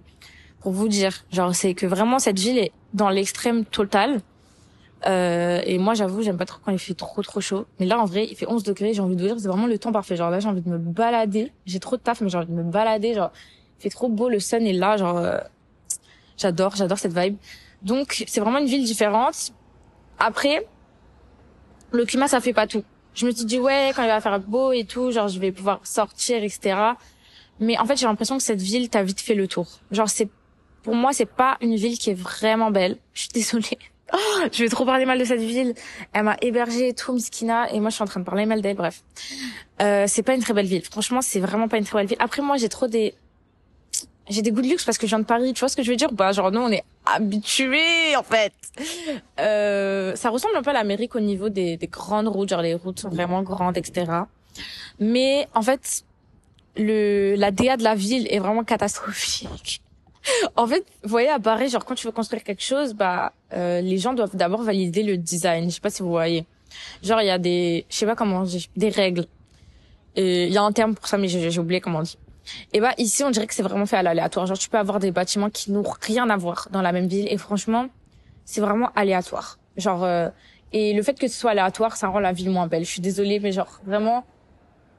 Pour 0.61 0.73
vous 0.73 0.87
dire, 0.87 1.23
genre 1.31 1.55
c'est 1.55 1.73
que 1.73 1.85
vraiment 1.85 2.19
cette 2.19 2.39
ville 2.39 2.57
est 2.57 2.71
dans 2.93 3.09
l'extrême 3.09 3.65
total. 3.65 4.21
Euh, 5.05 5.61
et 5.63 5.77
moi 5.77 5.93
j'avoue 5.93 6.21
j'aime 6.21 6.35
pas 6.35 6.43
trop 6.45 6.59
quand 6.63 6.73
il 6.73 6.79
fait 6.79 6.93
trop 6.93 7.21
trop 7.21 7.39
chaud. 7.39 7.65
Mais 7.79 7.85
là 7.85 7.99
en 7.99 8.05
vrai 8.05 8.27
il 8.29 8.35
fait 8.35 8.47
11 8.47 8.63
degrés, 8.63 8.93
j'ai 8.93 9.01
envie 9.01 9.15
de 9.15 9.21
vous 9.21 9.27
dire 9.27 9.39
c'est 9.39 9.47
vraiment 9.47 9.67
le 9.67 9.77
temps 9.77 9.91
parfait. 9.91 10.15
Genre 10.15 10.29
là 10.29 10.39
j'ai 10.39 10.49
envie 10.49 10.61
de 10.61 10.69
me 10.69 10.77
balader. 10.77 11.51
J'ai 11.65 11.79
trop 11.79 11.95
de 11.95 12.01
taf 12.01 12.21
mais 12.21 12.29
j'ai 12.29 12.37
envie 12.37 12.47
de 12.47 12.53
me 12.53 12.63
balader. 12.63 13.13
Genre 13.13 13.31
il 13.79 13.83
fait 13.83 13.89
trop 13.89 14.09
beau, 14.09 14.27
le 14.27 14.39
sun 14.39 14.65
est 14.65 14.73
là. 14.73 14.97
Genre 14.97 15.17
euh, 15.17 15.37
j'adore, 16.37 16.75
j'adore 16.75 16.99
cette 16.99 17.17
vibe. 17.17 17.37
Donc 17.81 18.25
c'est 18.27 18.41
vraiment 18.41 18.59
une 18.59 18.67
ville 18.67 18.83
différente. 18.83 19.53
Après 20.17 20.67
le 21.91 22.05
climat 22.05 22.27
ça 22.27 22.41
fait 22.41 22.53
pas 22.53 22.67
tout 22.67 22.83
je 23.13 23.25
me 23.25 23.31
suis 23.31 23.45
dit 23.45 23.59
ouais 23.59 23.91
quand 23.95 24.03
il 24.03 24.07
va 24.07 24.21
faire 24.21 24.39
beau 24.39 24.71
et 24.71 24.85
tout 24.85 25.11
genre 25.11 25.27
je 25.27 25.39
vais 25.39 25.51
pouvoir 25.51 25.79
sortir 25.83 26.43
etc 26.43 26.77
mais 27.59 27.77
en 27.77 27.85
fait 27.85 27.97
j'ai 27.97 28.05
l'impression 28.05 28.37
que 28.37 28.43
cette 28.43 28.61
ville 28.61 28.89
t'as 28.89 29.03
vite 29.03 29.21
fait 29.21 29.35
le 29.35 29.47
tour 29.47 29.67
genre 29.91 30.09
c'est 30.09 30.29
pour 30.83 30.95
moi, 30.95 31.13
c'est 31.13 31.25
pas 31.25 31.57
une 31.61 31.75
ville 31.75 31.97
qui 31.97 32.09
est 32.09 32.19
vraiment 32.19 32.71
belle. 32.71 32.97
Je 33.13 33.21
suis 33.21 33.29
désolée. 33.29 33.77
Oh, 34.11 34.17
je 34.51 34.63
vais 34.63 34.69
trop 34.69 34.85
parler 34.85 35.05
mal 35.05 35.19
de 35.19 35.23
cette 35.23 35.39
ville. 35.39 35.75
Elle 36.13 36.23
m'a 36.23 36.35
hébergée 36.41 36.95
tout, 36.95 37.13
Miskina, 37.13 37.71
et 37.71 37.79
moi 37.79 37.91
je 37.91 37.93
suis 37.95 38.01
en 38.01 38.07
train 38.07 38.19
de 38.19 38.25
parler 38.25 38.47
mal 38.47 38.59
d'elle. 38.59 38.75
Bref, 38.75 39.03
euh, 39.83 40.05
c'est 40.07 40.23
pas 40.23 40.33
une 40.33 40.41
très 40.41 40.55
belle 40.55 40.65
ville. 40.65 40.83
Franchement, 40.83 41.21
c'est 41.21 41.39
vraiment 41.39 41.67
pas 41.67 41.77
une 41.77 41.83
très 41.83 41.99
belle 41.99 42.07
ville. 42.07 42.17
Après, 42.19 42.41
moi, 42.41 42.57
j'ai 42.57 42.69
trop 42.69 42.87
des, 42.87 43.13
j'ai 44.29 44.41
des 44.41 44.51
goûts 44.51 44.61
de 44.61 44.67
luxe 44.67 44.85
parce 44.85 44.97
que 44.97 45.07
je 45.07 45.11
viens 45.11 45.19
de 45.19 45.25
Paris. 45.25 45.53
Tu 45.53 45.59
vois 45.59 45.69
ce 45.69 45.75
que 45.75 45.83
je 45.83 45.89
veux 45.89 45.97
dire 45.97 46.11
Bah, 46.11 46.31
genre 46.31 46.51
nous, 46.51 46.61
on 46.61 46.69
est 46.69 46.83
habitués 47.05 48.15
en 48.15 48.23
fait. 48.23 48.53
Euh, 49.39 50.15
ça 50.15 50.29
ressemble 50.29 50.55
un 50.55 50.61
peu 50.61 50.69
à 50.69 50.73
l'Amérique 50.73 51.15
au 51.15 51.19
niveau 51.19 51.49
des, 51.49 51.77
des 51.77 51.87
grandes 51.87 52.27
routes. 52.27 52.49
Genre 52.49 52.61
les 52.61 52.75
routes 52.75 52.99
sont 52.99 53.09
vraiment 53.09 53.41
grandes, 53.41 53.77
etc. 53.77 54.11
Mais 54.99 55.47
en 55.55 55.61
fait, 55.61 56.03
le 56.75 57.35
la 57.35 57.51
DA 57.51 57.77
de 57.77 57.83
la 57.83 57.95
ville 57.95 58.27
est 58.29 58.39
vraiment 58.39 58.63
catastrophique. 58.63 59.81
En 60.57 60.67
fait, 60.67 60.85
vous 61.01 61.09
voyez 61.09 61.29
à 61.29 61.39
Paris, 61.39 61.69
genre 61.69 61.85
quand 61.85 61.95
tu 61.95 62.05
veux 62.05 62.11
construire 62.11 62.43
quelque 62.43 62.61
chose, 62.61 62.93
bah 62.93 63.31
euh, 63.53 63.79
les 63.79 63.97
gens 63.97 64.13
doivent 64.13 64.35
d'abord 64.35 64.61
valider 64.61 65.01
le 65.01 65.17
design. 65.17 65.69
Je 65.69 65.75
sais 65.75 65.81
pas 65.81 65.89
si 65.89 66.03
vous 66.03 66.09
voyez. 66.09 66.45
Genre 67.01 67.21
il 67.21 67.27
y 67.27 67.31
a 67.31 67.39
des, 67.39 67.85
je 67.89 67.95
sais 67.95 68.05
pas 68.05 68.15
comment, 68.15 68.43
des 68.75 68.89
règles. 68.89 69.25
Il 70.17 70.51
y 70.51 70.57
a 70.57 70.61
un 70.61 70.73
terme 70.73 70.93
pour 70.93 71.07
ça, 71.07 71.17
mais 71.17 71.29
j'ai 71.29 71.57
oublié 71.57 71.79
comment 71.79 71.99
on 71.99 72.03
dit. 72.03 72.17
Et 72.73 72.79
bah 72.79 72.93
ici, 72.97 73.23
on 73.23 73.29
dirait 73.29 73.47
que 73.47 73.53
c'est 73.53 73.63
vraiment 73.63 73.85
fait 73.85 73.97
à 73.97 74.03
l'aléatoire. 74.03 74.45
Genre 74.45 74.57
tu 74.57 74.69
peux 74.69 74.77
avoir 74.77 74.99
des 74.99 75.11
bâtiments 75.11 75.49
qui 75.49 75.71
n'ont 75.71 75.83
rien 76.01 76.29
à 76.29 76.37
voir 76.37 76.67
dans 76.71 76.81
la 76.81 76.91
même 76.91 77.07
ville, 77.07 77.27
et 77.29 77.37
franchement, 77.37 77.87
c'est 78.45 78.61
vraiment 78.61 78.89
aléatoire. 78.95 79.59
Genre 79.77 80.03
euh, 80.03 80.29
et 80.71 80.93
le 80.93 81.01
fait 81.01 81.17
que 81.17 81.27
ce 81.27 81.39
soit 81.39 81.51
aléatoire, 81.51 81.95
ça 81.95 82.07
rend 82.07 82.19
la 82.19 82.31
ville 82.31 82.49
moins 82.49 82.67
belle. 82.67 82.85
Je 82.85 82.91
suis 82.91 83.01
désolée, 83.01 83.39
mais 83.39 83.51
genre 83.51 83.79
vraiment, 83.85 84.25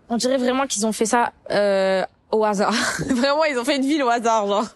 on 0.09 0.17
dirait 0.17 0.39
vraiment 0.39 0.67
qu'ils 0.67 0.87
ont 0.87 0.93
fait 0.93 1.07
ça 1.07 1.33
euh, 1.51 2.05
au 2.33 2.45
hasard. 2.45 2.75
Vraiment, 3.07 3.45
ils 3.45 3.59
ont 3.59 3.65
fait 3.65 3.77
une 3.77 3.87
ville 3.87 4.03
au 4.03 4.09
hasard, 4.09 4.47
genre. 4.47 4.67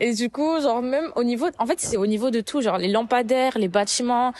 Et 0.00 0.14
du 0.14 0.30
coup, 0.30 0.60
genre 0.60 0.82
même 0.82 1.10
au 1.16 1.24
niveau, 1.24 1.48
en 1.58 1.66
fait, 1.66 1.80
c'est 1.80 1.96
au 1.96 2.06
niveau 2.06 2.30
de 2.30 2.40
tout, 2.40 2.60
genre 2.60 2.78
les 2.78 2.88
lampadaires, 2.88 3.58
les 3.58 3.68
bâtiments, 3.68 4.32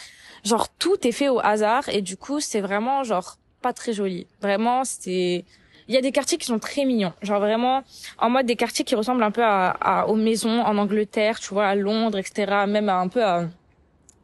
genre 0.44 0.68
tout 0.78 1.06
est 1.06 1.12
fait 1.12 1.28
au 1.28 1.38
hasard. 1.40 1.88
Et 1.88 2.02
du 2.02 2.16
coup, 2.16 2.40
c'est 2.40 2.60
vraiment 2.60 3.04
genre 3.04 3.36
pas 3.62 3.72
très 3.72 3.92
joli. 3.92 4.26
Vraiment, 4.40 4.84
c'est. 4.84 5.44
Il 5.92 5.96
y 5.96 5.98
a 5.98 6.00
des 6.00 6.12
quartiers 6.12 6.38
qui 6.38 6.46
sont 6.46 6.58
très 6.58 6.84
mignons, 6.86 7.12
genre 7.22 7.40
vraiment 7.40 7.82
en 8.18 8.30
mode 8.30 8.46
des 8.46 8.56
quartiers 8.56 8.84
qui 8.84 8.94
ressemblent 8.94 9.22
un 9.22 9.30
peu 9.30 9.44
à, 9.44 9.68
à 9.68 10.06
aux 10.06 10.16
maisons 10.16 10.62
en 10.62 10.78
Angleterre, 10.78 11.38
tu 11.38 11.52
vois, 11.52 11.66
à 11.66 11.74
Londres, 11.74 12.18
etc. 12.18 12.64
Même 12.66 12.88
un 12.88 13.08
peu 13.08 13.22
à, 13.22 13.48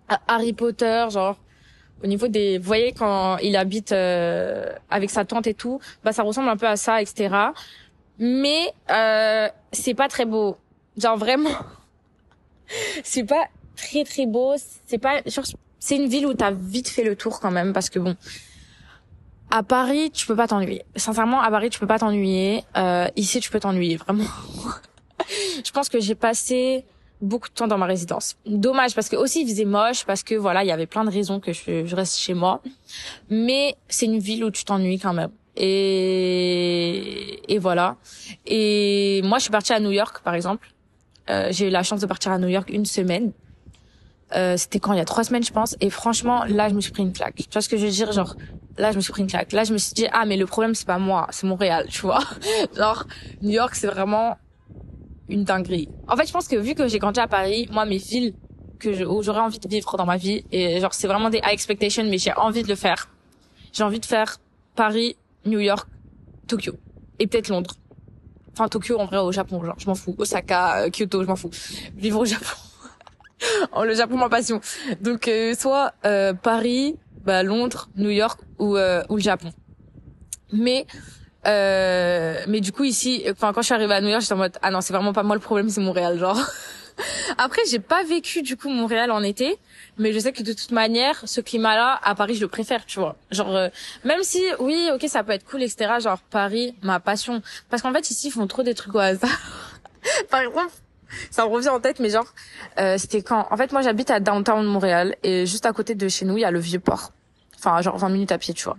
à 0.09 0.21
Harry 0.29 0.55
Potter, 0.55 1.07
genre 1.11 1.37
au 2.03 2.07
niveau 2.07 2.29
des 2.29 2.59
vous 2.59 2.65
voyez 2.65 2.93
quand 2.93 3.37
il 3.39 3.57
habite 3.57 3.93
euh, 3.93 4.73
avec 4.89 5.11
sa 5.11 5.25
tante 5.25 5.49
et 5.49 5.55
tout 5.55 5.81
bah 6.05 6.13
ça 6.13 6.23
ressemble 6.23 6.49
un 6.49 6.57
peu 6.57 6.69
à 6.69 6.77
ça 6.77 7.03
etc 7.03 7.51
mais 8.19 8.73
euh, 8.91 9.49
c'est 9.73 9.95
pas 9.95 10.09
très 10.09 10.25
beau. 10.25 10.57
Genre 10.97 11.17
vraiment, 11.17 11.57
c'est 13.05 13.25
pas 13.25 13.47
très 13.77 14.05
très 14.05 14.27
beau. 14.27 14.55
C'est 14.87 14.99
pas, 14.99 15.23
c'est 15.79 15.97
une 15.97 16.09
ville 16.09 16.27
où 16.27 16.35
t'as 16.35 16.51
vite 16.51 16.89
fait 16.89 17.05
le 17.05 17.15
tour 17.15 17.41
quand 17.41 17.53
même 17.53 17.73
parce 17.73 17.89
que 17.89 17.99
bon, 17.99 18.17
à 19.59 19.63
Paris 19.65 20.11
tu 20.13 20.27
peux 20.27 20.37
pas 20.37 20.47
t'ennuyer. 20.47 20.85
Sincèrement, 20.95 21.41
à 21.41 21.51
Paris 21.51 21.71
tu 21.71 21.81
peux 21.81 21.87
pas 21.87 21.99
t'ennuyer. 21.99 22.65
Euh, 22.77 23.09
ici 23.17 23.41
tu 23.41 23.51
peux 23.51 23.61
t'ennuyer 23.61 23.97
vraiment. 23.97 24.25
je 25.65 25.71
pense 25.73 25.89
que 25.89 25.99
j'ai 26.01 26.15
passé 26.15 26.85
beaucoup 27.21 27.49
de 27.49 27.55
temps 27.55 27.67
dans 27.67 27.79
ma 27.79 27.87
résidence. 27.87 28.37
Dommage 28.47 28.95
parce 28.95 29.09
que 29.09 29.17
aussi 29.17 29.43
il 29.43 29.49
faisait 29.49 29.65
moche 29.65 30.05
parce 30.05 30.23
que 30.23 30.37
voilà 30.37 30.63
il 30.63 30.69
y 30.69 30.73
avait 30.73 30.87
plein 30.87 31.05
de 31.05 31.11
raisons 31.11 31.41
que 31.41 31.53
je, 31.53 31.95
reste 31.95 32.19
chez 32.19 32.35
moi. 32.35 32.63
Mais 33.31 33.75
c'est 33.89 34.07
une 34.07 34.21
ville 34.21 34.45
où 34.45 34.51
tu 34.53 34.65
t'ennuies 34.65 35.01
quand 35.01 35.15
même 35.15 35.33
et 35.57 37.43
et 37.53 37.59
voilà. 37.59 37.97
Et 38.47 39.21
moi, 39.25 39.39
je 39.39 39.45
suis 39.45 39.51
partie 39.51 39.73
à 39.73 39.81
New 39.81 39.91
York, 39.91 40.21
par 40.23 40.35
exemple. 40.35 40.69
Euh, 41.31 41.49
j'ai 41.51 41.67
eu 41.67 41.71
la 41.71 41.83
chance 41.83 42.01
de 42.01 42.07
partir 42.07 42.31
à 42.31 42.39
New 42.39 42.49
York 42.49 42.71
une 42.71 42.87
semaine. 42.87 43.33
Euh, 44.35 44.57
c'était 44.57 44.79
quand? 44.79 44.93
Il 44.93 44.99
y 44.99 45.01
a 45.01 45.05
trois 45.05 45.25
semaines, 45.25 45.43
je 45.43 45.53
pense. 45.53 45.77
Et 45.81 45.91
franchement, 45.91 46.45
là, 46.45 46.69
je 46.69 46.75
me 46.75 46.81
suis 46.81 46.93
pris 46.93 47.03
une 47.03 47.13
claque. 47.13 47.37
Tu 47.37 47.47
vois 47.53 47.63
ce 47.63 47.69
que 47.69 47.77
je 47.77 47.87
veux 47.87 47.93
dire? 47.93 48.13
Genre, 48.13 48.37
là, 48.77 48.93
je 48.93 48.97
me 48.97 49.01
suis 49.01 49.13
pris 49.13 49.23
une 49.23 49.29
claque. 49.29 49.53
Là, 49.53 49.65
je 49.65 49.73
me 49.73 49.79
suis 49.79 49.95
dit, 49.95 50.07
ah, 50.13 50.25
mais 50.27 50.37
le 50.37 50.47
problème, 50.47 50.75
c'est 50.75 50.87
pas 50.87 50.99
moi, 50.99 51.27
c'est 51.31 51.47
Montréal, 51.47 51.87
tu 51.89 52.03
vois. 52.03 52.21
genre, 52.77 53.07
New 53.43 53.51
York, 53.51 53.75
c'est 53.75 53.87
vraiment 53.87 54.37
une 55.29 55.45
dinguerie. 55.45 55.89
En 56.09 56.17
fait, 56.17 56.27
je 56.27 56.33
pense 56.33 56.49
que 56.49 56.57
vu 56.57 56.75
que 56.75 56.89
j'ai 56.89 56.99
grandi 56.99 57.21
à 57.21 57.29
Paris, 57.29 57.69
moi, 57.71 57.85
mes 57.85 57.99
villes 57.99 58.35
que 58.79 58.93
j'aurais 58.93 59.41
envie 59.41 59.59
de 59.59 59.69
vivre 59.69 59.97
dans 59.97 60.07
ma 60.07 60.17
vie, 60.17 60.45
et 60.53 60.81
genre, 60.81 60.95
c'est 60.95 61.09
vraiment 61.09 61.31
des 61.31 61.39
high 61.39 61.53
expectations, 61.53 62.05
mais 62.05 62.19
j'ai 62.19 62.33
envie 62.35 62.63
de 62.63 62.69
le 62.69 62.77
faire. 62.77 63.09
J'ai 63.73 63.83
envie 63.83 64.01
de 64.01 64.07
faire 64.07 64.39
Paris, 64.77 65.17
New 65.45 65.59
York, 65.59 65.89
Tokyo 66.47 66.75
et 67.19 67.27
peut-être 67.27 67.49
Londres. 67.49 67.75
Enfin 68.53 68.69
Tokyo 68.69 68.99
en 68.99 69.07
vrai 69.07 69.19
au 69.19 69.33
Japon, 69.33 69.63
genre 69.65 69.77
je 69.79 69.87
m'en 69.87 69.95
fous. 69.95 70.15
Osaka, 70.19 70.83
euh, 70.83 70.91
Kyoto, 70.91 71.23
je 71.23 71.29
m'en 71.29 71.37
fous. 71.37 71.51
Vivre 71.97 72.21
au 72.21 72.25
Japon. 72.25 72.57
oh 73.73 73.85
le 73.85 73.95
Japon 73.95 74.17
ma 74.17 74.29
passion. 74.29 74.61
Donc 75.01 75.29
euh, 75.29 75.55
soit 75.55 75.93
euh, 76.05 76.33
Paris, 76.33 76.97
bah 77.25 77.43
Londres, 77.43 77.89
New 77.97 78.11
York 78.11 78.41
ou 78.59 78.77
ou 78.77 79.17
le 79.17 79.23
Japon. 79.23 79.53
Mais 80.53 80.87
mais 81.45 82.61
du 82.61 82.73
coup 82.73 82.85
ici, 82.85 83.25
enfin 83.31 83.53
quand 83.53 83.63
je 83.63 83.67
suis 83.67 83.75
arrivée 83.75 83.95
à 83.95 84.01
New 84.01 84.09
York, 84.09 84.23
j'étais 84.23 84.35
en 84.35 84.39
mode 84.39 84.59
ah 84.63 84.71
non 84.71 84.81
c'est 84.81 84.93
vraiment 84.93 85.13
pas 85.13 85.23
moi 85.23 85.37
le 85.37 85.43
problème, 85.43 85.69
c'est 85.69 85.81
Montréal 85.81 86.19
genre. 86.19 86.41
Après 87.39 87.63
j'ai 87.71 87.79
pas 87.79 88.03
vécu 88.03 88.43
du 88.43 88.57
coup 88.57 88.69
Montréal 88.69 89.11
en 89.11 89.23
été, 89.23 89.59
mais 89.99 90.13
je 90.13 90.19
sais 90.21 90.33
que 90.33 90.43
de 90.43 90.53
toute 90.53 90.71
manière, 90.71 91.21
ce 91.27 91.41
climat-là, 91.41 91.99
à 92.03 92.15
Paris, 92.15 92.37
je 92.37 92.41
le 92.41 92.49
préfère, 92.49 92.87
tu 92.87 93.01
vois. 93.01 93.17
Genre, 93.33 93.55
euh, 93.55 93.69
même 94.05 94.23
si, 94.23 94.43
oui, 94.61 94.89
ok, 94.95 95.05
ça 95.09 95.25
peut 95.25 95.33
être 95.33 95.45
cool, 95.45 95.63
etc. 95.63 95.95
Genre, 96.01 96.21
Paris, 96.31 96.75
ma 96.83 97.01
passion. 97.01 97.43
Parce 97.69 97.83
qu'en 97.83 97.93
fait, 97.93 98.09
ici, 98.11 98.29
ils 98.29 98.31
font 98.31 98.47
trop 98.47 98.63
des 98.63 98.75
trucs 98.75 98.95
au 98.95 99.01
hasard. 99.01 99.31
Par 100.31 100.41
exemple, 100.41 100.71
ça 101.31 101.45
me 101.45 101.51
revient 101.51 101.69
en 101.69 101.81
tête, 101.81 102.01
mais 102.01 102.11
genre, 102.11 102.33
euh, 102.79 102.99
c'était 102.99 103.23
quand 103.23 103.47
En 103.51 103.57
fait, 103.57 103.73
moi, 103.73 103.83
j'habite 103.83 104.11
à 104.11 104.21
downtown 104.21 104.65
Montréal, 104.67 105.17
et 105.23 105.47
juste 105.47 105.67
à 105.67 105.73
côté 105.73 105.95
de 105.95 106.09
chez 106.09 106.25
nous, 106.25 106.37
il 106.37 106.41
y 106.41 106.45
a 106.45 106.51
le 106.51 106.61
Vieux-Port. 106.61 107.13
Enfin, 107.59 107.81
genre 107.83 107.99
20 107.99 108.09
minutes 108.11 108.33
à 108.33 108.39
pied, 108.39 108.55
tu 108.55 108.65
vois. 108.65 108.77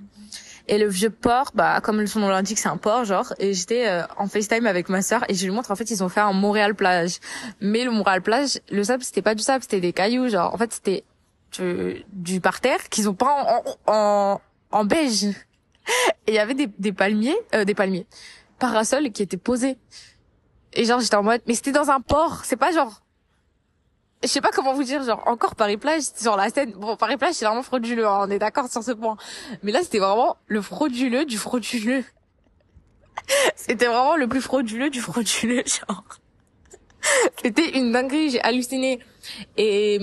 Et 0.70 0.78
le 0.78 0.88
vieux 0.88 1.10
port, 1.10 1.50
bah 1.56 1.82
comme 1.82 2.06
son 2.06 2.20
nom 2.20 2.30
l'indique, 2.30 2.60
c'est 2.60 2.70
un 2.70 2.78
port 2.78 3.04
genre. 3.04 3.34
Et 3.40 3.56
j'étais 3.56 3.88
euh, 3.88 4.04
en 4.18 4.28
FaceTime 4.28 4.68
avec 4.68 4.88
ma 4.88 5.02
sœur 5.02 5.26
et 5.28 5.34
je 5.34 5.44
lui 5.44 5.52
montre 5.52 5.72
en 5.72 5.76
fait 5.76 5.90
ils 5.90 6.04
ont 6.04 6.10
fait 6.10 6.20
un 6.20 6.32
Montréal 6.32 6.76
plage. 6.76 7.18
Mais 7.60 7.84
le 7.84 7.90
Montréal 7.90 8.22
plage, 8.22 8.60
le 8.70 8.84
sable 8.84 9.04
c'était 9.04 9.24
pas 9.24 9.34
du 9.34 9.42
sable, 9.42 9.64
c'était 9.64 9.80
des 9.80 9.94
cailloux 9.94 10.30
genre. 10.30 10.54
En 10.54 10.58
fait 10.60 10.72
c'était 10.72 11.04
du 12.14 12.40
parterre 12.40 12.88
qu'ils 12.90 13.10
ont 13.10 13.16
peint 13.16 13.34
en, 13.48 13.64
en, 13.88 14.42
en 14.70 14.86
beige. 14.86 15.24
Et 15.24 15.34
il 16.28 16.34
y 16.36 16.40
avait 16.40 16.54
des, 16.54 16.68
des 16.78 16.94
palmiers, 16.94 17.36
euh, 17.56 17.66
des 17.66 17.74
palmiers, 17.74 18.06
parasols 18.60 19.12
qui 19.12 19.24
étaient 19.24 19.38
posés. 19.38 19.76
Et 20.74 20.86
genre 20.86 21.00
j'étais 21.00 21.16
en 21.16 21.24
mode, 21.24 21.42
mais 21.48 21.56
c'était 21.56 21.72
dans 21.72 21.90
un 21.90 22.02
port, 22.02 22.46
c'est 22.46 22.56
pas 22.56 22.72
genre 22.72 23.02
je 24.22 24.28
sais 24.28 24.42
pas 24.42 24.50
comment 24.52 24.74
vous 24.74 24.84
dire, 24.84 25.02
genre 25.04 25.24
encore 25.28 25.56
Paris 25.56 25.78
plage 25.78 26.04
sur 26.16 26.36
la 26.36 26.50
scène. 26.50 26.72
Bon, 26.74 26.98
Paris 26.98 27.18
plage 27.18 27.36
c'est 27.36 27.46
vraiment 27.46 27.64
frauduleux, 27.64 28.06
hein, 28.06 28.26
on 28.28 28.30
est 28.30 28.40
d'accord 28.40 28.70
sur 28.70 28.84
ce 28.84 28.92
point. 28.92 29.18
Mais 29.64 29.72
là 29.72 29.82
c'était 29.82 30.00
vraiment 30.00 30.38
le 30.48 30.62
frauduleux 30.62 31.26
du 31.26 31.38
frauduleux. 31.38 32.04
c'était 33.56 33.88
vraiment 33.88 34.16
le 34.16 34.28
plus 34.28 34.42
frauduleux 34.42 34.90
du 34.90 35.02
frauduleux, 35.02 35.64
genre. 35.88 36.04
c'était 37.42 37.78
une 37.78 37.92
dinguerie, 37.92 38.30
j'ai 38.30 38.42
halluciné. 38.42 39.00
Et 39.58 40.00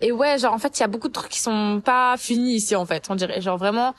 et 0.00 0.12
ouais, 0.12 0.38
genre 0.38 0.54
en 0.54 0.58
fait 0.58 0.78
il 0.78 0.80
y 0.80 0.84
a 0.84 0.88
beaucoup 0.88 1.08
de 1.08 1.12
trucs 1.12 1.30
qui 1.30 1.40
sont 1.40 1.82
pas 1.84 2.16
finis 2.16 2.54
ici 2.54 2.74
en 2.74 2.86
fait, 2.86 3.06
on 3.10 3.14
dirait. 3.14 3.40
Genre 3.40 3.58
vraiment, 3.58 3.94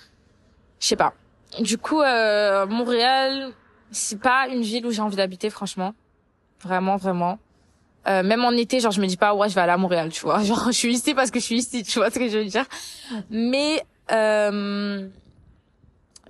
je 0.80 0.88
sais 0.88 0.96
pas. 0.96 1.14
Du 1.60 1.78
coup, 1.78 2.02
euh, 2.02 2.66
Montréal, 2.66 3.54
c'est 3.92 4.20
pas 4.20 4.48
une 4.48 4.62
ville 4.62 4.86
où 4.86 4.92
j'ai 4.92 5.02
envie 5.02 5.18
d'habiter, 5.18 5.50
franchement. 5.50 5.94
Vraiment, 6.64 6.98
vraiment. 6.98 7.38
Euh, 8.08 8.24
même 8.24 8.44
en 8.44 8.52
été, 8.52 8.80
genre 8.80 8.92
je 8.92 9.00
me 9.00 9.06
dis 9.06 9.18
pas 9.18 9.36
ouais 9.36 9.48
je 9.48 9.54
vais 9.54 9.62
aller 9.62 9.72
à 9.72 9.78
Montréal, 9.78 10.10
tu 10.10 10.22
vois. 10.22 10.44
Genre 10.44 10.66
je 10.68 10.72
suis 10.72 10.94
ici 10.94 11.14
parce 11.14 11.30
que 11.30 11.40
je 11.40 11.46
suis 11.46 11.58
ici, 11.58 11.84
tu 11.84 12.00
vois 12.00 12.10
ce 12.10 12.18
que 12.18 12.28
je 12.28 12.40
veux 12.40 12.46
dire. 12.46 12.66
Mais 13.30 13.84
euh, 14.12 15.08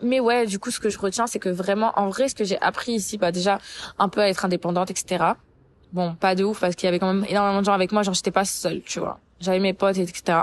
mais 0.02 0.20
ouais, 0.20 0.46
du 0.48 0.60
coup 0.60 0.70
ce 0.70 0.82
que 0.82 0.90
je 0.90 1.00
retiens 1.00 1.28
c'est 1.28 1.40
que 1.40 1.48
vraiment 1.48 1.94
en 1.96 2.10
vrai 2.10 2.28
ce 2.28 2.36
que 2.36 2.44
j'ai 2.44 2.60
appris 2.62 2.94
ici, 2.94 3.18
bah 3.18 3.32
déjà 3.32 3.60
un 4.00 4.10
peu 4.10 4.20
à 4.20 4.28
être 4.28 4.44
indépendante, 4.44 4.92
etc. 4.92 5.24
Bon, 5.94 6.14
pas 6.16 6.36
de 6.36 6.44
ouf 6.44 6.60
parce 6.60 6.76
qu'il 6.76 6.88
y 6.88 6.90
avait 6.90 7.00
quand 7.00 7.14
même 7.14 7.26
énormément 7.30 7.62
de 7.62 7.66
gens 7.66 7.74
avec 7.74 7.94
moi, 7.94 8.04
genre 8.04 8.14
j'étais 8.14 8.32
pas 8.32 8.46
seule, 8.46 8.82
tu 8.82 9.00
vois. 9.00 9.20
J'avais 9.40 9.60
mes 9.60 9.74
potes, 9.74 9.98
etc. 9.98 10.40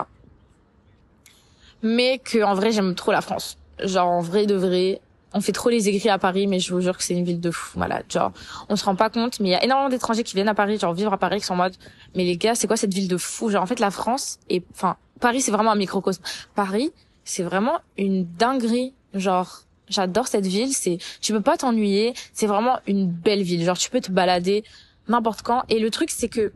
Mais 1.83 2.18
que 2.18 2.42
en 2.42 2.54
vrai 2.54 2.72
j'aime 2.72 2.94
trop 2.94 3.12
la 3.12 3.20
France. 3.20 3.59
Genre 3.85 4.09
en 4.09 4.22
vrai 4.22 4.46
de 4.46 4.54
vrai, 4.54 5.02
on 5.34 5.40
fait 5.40 5.52
trop 5.52 5.68
les 5.68 5.88
écrits 5.88 6.08
à 6.08 6.18
Paris, 6.18 6.46
mais 6.46 6.58
je 6.58 6.72
vous 6.72 6.80
jure 6.80 6.96
que 6.96 7.02
c'est 7.02 7.14
une 7.14 7.24
ville 7.24 7.40
de 7.40 7.50
fou 7.50 7.78
malade. 7.78 8.04
Genre, 8.08 8.32
on 8.68 8.76
se 8.76 8.84
rend 8.84 8.96
pas 8.96 9.10
compte, 9.10 9.40
mais 9.40 9.48
il 9.48 9.52
y 9.52 9.54
a 9.54 9.64
énormément 9.64 9.90
d'étrangers 9.90 10.24
qui 10.24 10.34
viennent 10.34 10.48
à 10.48 10.54
Paris, 10.54 10.78
genre 10.78 10.94
vivre 10.94 11.12
à 11.12 11.18
Paris, 11.18 11.40
qui 11.40 11.46
sont 11.46 11.54
en 11.54 11.58
mode, 11.58 11.74
mais 12.14 12.24
les 12.24 12.36
gars, 12.36 12.54
c'est 12.54 12.66
quoi 12.66 12.76
cette 12.76 12.94
ville 12.94 13.08
de 13.08 13.16
fou? 13.16 13.50
Genre, 13.50 13.62
en 13.62 13.66
fait, 13.66 13.80
la 13.80 13.90
France 13.90 14.38
et 14.48 14.62
enfin, 14.72 14.96
Paris, 15.20 15.42
c'est 15.42 15.50
vraiment 15.50 15.72
un 15.72 15.76
microcosme. 15.76 16.22
Paris, 16.54 16.92
c'est 17.24 17.42
vraiment 17.42 17.78
une 17.96 18.24
dinguerie. 18.24 18.94
Genre, 19.14 19.62
j'adore 19.88 20.28
cette 20.28 20.46
ville. 20.46 20.72
C'est, 20.72 20.98
tu 21.20 21.32
peux 21.32 21.40
pas 21.40 21.56
t'ennuyer. 21.56 22.14
C'est 22.32 22.46
vraiment 22.46 22.78
une 22.86 23.06
belle 23.06 23.42
ville. 23.42 23.64
Genre, 23.64 23.76
tu 23.76 23.90
peux 23.90 24.00
te 24.00 24.10
balader 24.10 24.64
n'importe 25.08 25.42
quand. 25.42 25.64
Et 25.68 25.78
le 25.78 25.90
truc, 25.90 26.10
c'est 26.10 26.28
que 26.28 26.52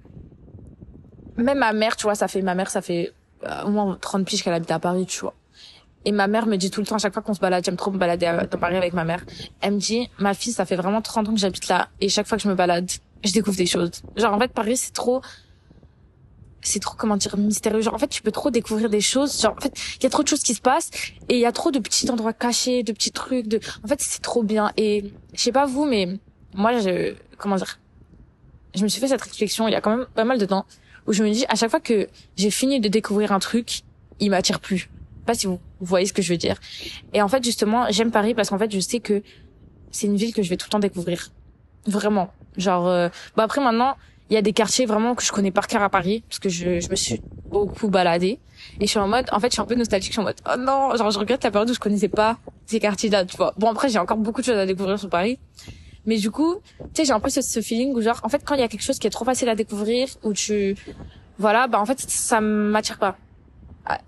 même 1.36 1.58
ma 1.58 1.72
mère, 1.72 1.96
tu 1.96 2.04
vois, 2.04 2.14
ça 2.14 2.28
fait 2.28 2.42
ma 2.42 2.54
mère, 2.54 2.70
ça 2.70 2.82
fait 2.82 3.12
euh, 3.44 3.62
au 3.64 3.70
moins 3.70 3.98
30 4.00 4.24
piges 4.24 4.42
qu'elle 4.42 4.54
habite 4.54 4.70
à 4.70 4.78
Paris, 4.78 5.06
tu 5.06 5.20
vois. 5.20 5.34
Et 6.04 6.12
ma 6.12 6.26
mère 6.26 6.46
me 6.46 6.56
dit 6.56 6.70
tout 6.70 6.80
le 6.80 6.86
temps, 6.86 6.96
à 6.96 6.98
chaque 6.98 7.12
fois 7.12 7.22
qu'on 7.22 7.34
se 7.34 7.40
balade, 7.40 7.64
j'aime 7.64 7.76
trop 7.76 7.90
me 7.90 7.98
balader 7.98 8.46
dans 8.50 8.58
Paris 8.58 8.76
avec 8.76 8.92
ma 8.92 9.04
mère. 9.04 9.24
Elle 9.60 9.74
me 9.74 9.78
dit, 9.78 10.08
ma 10.18 10.34
fille, 10.34 10.52
ça 10.52 10.64
fait 10.64 10.76
vraiment 10.76 11.00
30 11.00 11.28
ans 11.28 11.34
que 11.34 11.40
j'habite 11.40 11.68
là. 11.68 11.88
Et 12.00 12.08
chaque 12.08 12.26
fois 12.26 12.38
que 12.38 12.42
je 12.42 12.48
me 12.48 12.54
balade, 12.54 12.90
je 13.24 13.32
découvre 13.32 13.56
des 13.56 13.66
choses. 13.66 13.90
Genre 14.16 14.32
en 14.32 14.38
fait 14.38 14.52
Paris 14.52 14.76
c'est 14.76 14.92
trop 14.92 15.22
c'est 16.64 16.78
trop 16.78 16.94
comment 16.96 17.16
dire 17.16 17.36
mystérieux 17.36 17.80
genre 17.80 17.94
en 17.94 17.98
fait 17.98 18.08
tu 18.08 18.22
peux 18.22 18.30
trop 18.30 18.50
découvrir 18.50 18.88
des 18.88 19.00
choses 19.00 19.40
genre 19.40 19.54
en 19.58 19.60
fait 19.60 19.72
il 19.96 20.04
y 20.04 20.06
a 20.06 20.10
trop 20.10 20.22
de 20.22 20.28
choses 20.28 20.42
qui 20.42 20.54
se 20.54 20.60
passent 20.60 20.90
et 21.28 21.34
il 21.34 21.40
y 21.40 21.46
a 21.46 21.50
trop 21.50 21.72
de 21.72 21.80
petits 21.80 22.08
endroits 22.08 22.32
cachés 22.32 22.84
de 22.84 22.92
petits 22.92 23.10
trucs 23.10 23.48
de 23.48 23.58
en 23.84 23.88
fait 23.88 24.00
c'est 24.00 24.22
trop 24.22 24.44
bien 24.44 24.70
et 24.76 25.12
je 25.34 25.40
sais 25.40 25.50
pas 25.50 25.66
vous 25.66 25.84
mais 25.84 26.20
moi 26.54 26.78
je 26.78 27.14
comment 27.36 27.56
dire 27.56 27.80
je 28.76 28.82
me 28.84 28.88
suis 28.88 29.00
fait 29.00 29.08
cette 29.08 29.22
réflexion 29.22 29.66
il 29.66 29.72
y 29.72 29.74
a 29.74 29.80
quand 29.80 29.96
même 29.96 30.06
pas 30.14 30.24
mal 30.24 30.38
de 30.38 30.46
temps 30.46 30.64
où 31.06 31.12
je 31.12 31.24
me 31.24 31.30
dis 31.30 31.44
à 31.48 31.56
chaque 31.56 31.70
fois 31.70 31.80
que 31.80 32.08
j'ai 32.36 32.50
fini 32.50 32.78
de 32.78 32.88
découvrir 32.88 33.32
un 33.32 33.40
truc 33.40 33.82
il 34.20 34.30
m'attire 34.30 34.60
plus 34.60 34.88
pas 35.24 35.34
si 35.34 35.46
vous, 35.46 35.60
voyez 35.80 36.06
ce 36.06 36.12
que 36.12 36.22
je 36.22 36.32
veux 36.32 36.38
dire. 36.38 36.56
Et 37.12 37.22
en 37.22 37.28
fait 37.28 37.44
justement 37.44 37.86
j'aime 37.90 38.10
Paris 38.10 38.34
parce 38.34 38.50
qu'en 38.50 38.58
fait 38.58 38.72
je 38.72 38.80
sais 38.80 39.00
que 39.00 39.22
c'est 39.90 40.06
une 40.06 40.16
ville 40.16 40.34
que 40.34 40.42
je 40.42 40.48
vais 40.48 40.56
tout 40.56 40.66
le 40.68 40.72
temps 40.72 40.78
découvrir. 40.78 41.30
Vraiment. 41.86 42.30
Genre 42.56 42.86
euh... 42.88 43.08
bon 43.36 43.42
après 43.42 43.62
maintenant 43.62 43.96
il 44.30 44.34
y 44.34 44.36
a 44.36 44.42
des 44.42 44.52
quartiers 44.52 44.86
vraiment 44.86 45.14
que 45.14 45.22
je 45.22 45.30
connais 45.32 45.50
par 45.50 45.66
cœur 45.66 45.82
à 45.82 45.90
Paris 45.90 46.22
parce 46.28 46.38
que 46.38 46.48
je, 46.48 46.80
je 46.80 46.88
me 46.88 46.96
suis 46.96 47.20
beaucoup 47.50 47.88
baladée. 47.88 48.38
Et 48.80 48.86
je 48.86 48.90
suis 48.90 48.98
en 48.98 49.08
mode 49.08 49.26
en 49.32 49.40
fait 49.40 49.48
je 49.48 49.54
suis 49.54 49.62
un 49.62 49.66
peu 49.66 49.74
nostalgique 49.74 50.12
je 50.12 50.14
suis 50.14 50.20
en 50.20 50.24
mode 50.24 50.40
oh 50.46 50.56
non 50.58 50.94
genre 50.96 51.10
je 51.10 51.18
regrette 51.18 51.44
la 51.44 51.50
période 51.50 51.70
où 51.70 51.74
je 51.74 51.80
connaissais 51.80 52.08
pas 52.08 52.38
ces 52.66 52.80
quartiers 52.80 53.10
là 53.10 53.24
tu 53.24 53.36
vois. 53.36 53.54
Bon 53.58 53.70
après 53.70 53.88
j'ai 53.88 53.98
encore 53.98 54.16
beaucoup 54.16 54.40
de 54.40 54.46
choses 54.46 54.56
à 54.56 54.66
découvrir 54.66 54.98
sur 54.98 55.08
Paris. 55.08 55.38
Mais 56.06 56.18
du 56.18 56.30
coup 56.30 56.56
tu 56.78 56.86
sais 56.94 57.04
j'ai 57.04 57.12
un 57.12 57.20
peu 57.20 57.30
ce, 57.30 57.42
ce 57.42 57.60
feeling 57.60 57.94
où 57.94 58.00
genre 58.00 58.20
en 58.22 58.28
fait 58.28 58.42
quand 58.44 58.54
il 58.54 58.60
y 58.60 58.64
a 58.64 58.68
quelque 58.68 58.82
chose 58.82 58.98
qui 58.98 59.06
est 59.06 59.10
trop 59.10 59.24
facile 59.24 59.48
à 59.48 59.54
découvrir 59.54 60.08
où 60.22 60.32
tu 60.32 60.76
voilà 61.38 61.66
bah 61.66 61.80
en 61.80 61.86
fait 61.86 62.00
ça 62.00 62.40
m'attire 62.40 62.98
pas 62.98 63.16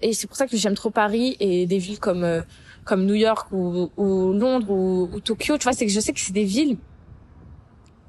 et 0.03 0.13
c'est 0.13 0.27
pour 0.27 0.37
ça 0.37 0.47
que 0.47 0.57
j'aime 0.57 0.75
trop 0.75 0.91
Paris 0.91 1.37
et 1.41 1.67
des 1.67 1.79
villes 1.79 1.99
comme 1.99 2.25
euh, 2.25 2.43
comme 2.85 3.07
New 3.07 3.15
York 3.15 3.49
ou, 3.53 3.91
ou 3.97 4.33
Londres 4.33 4.71
ou, 4.71 5.09
ou 5.13 5.21
Tokyo 5.21 5.59
tu 5.59 5.65
vois 5.65 5.73
c'est 5.73 5.87
que 5.87 5.93
je 5.93 6.01
sais 6.01 6.13
que 6.13 6.21
c'est 6.21 6.33
des 6.33 6.45
villes 6.45 6.77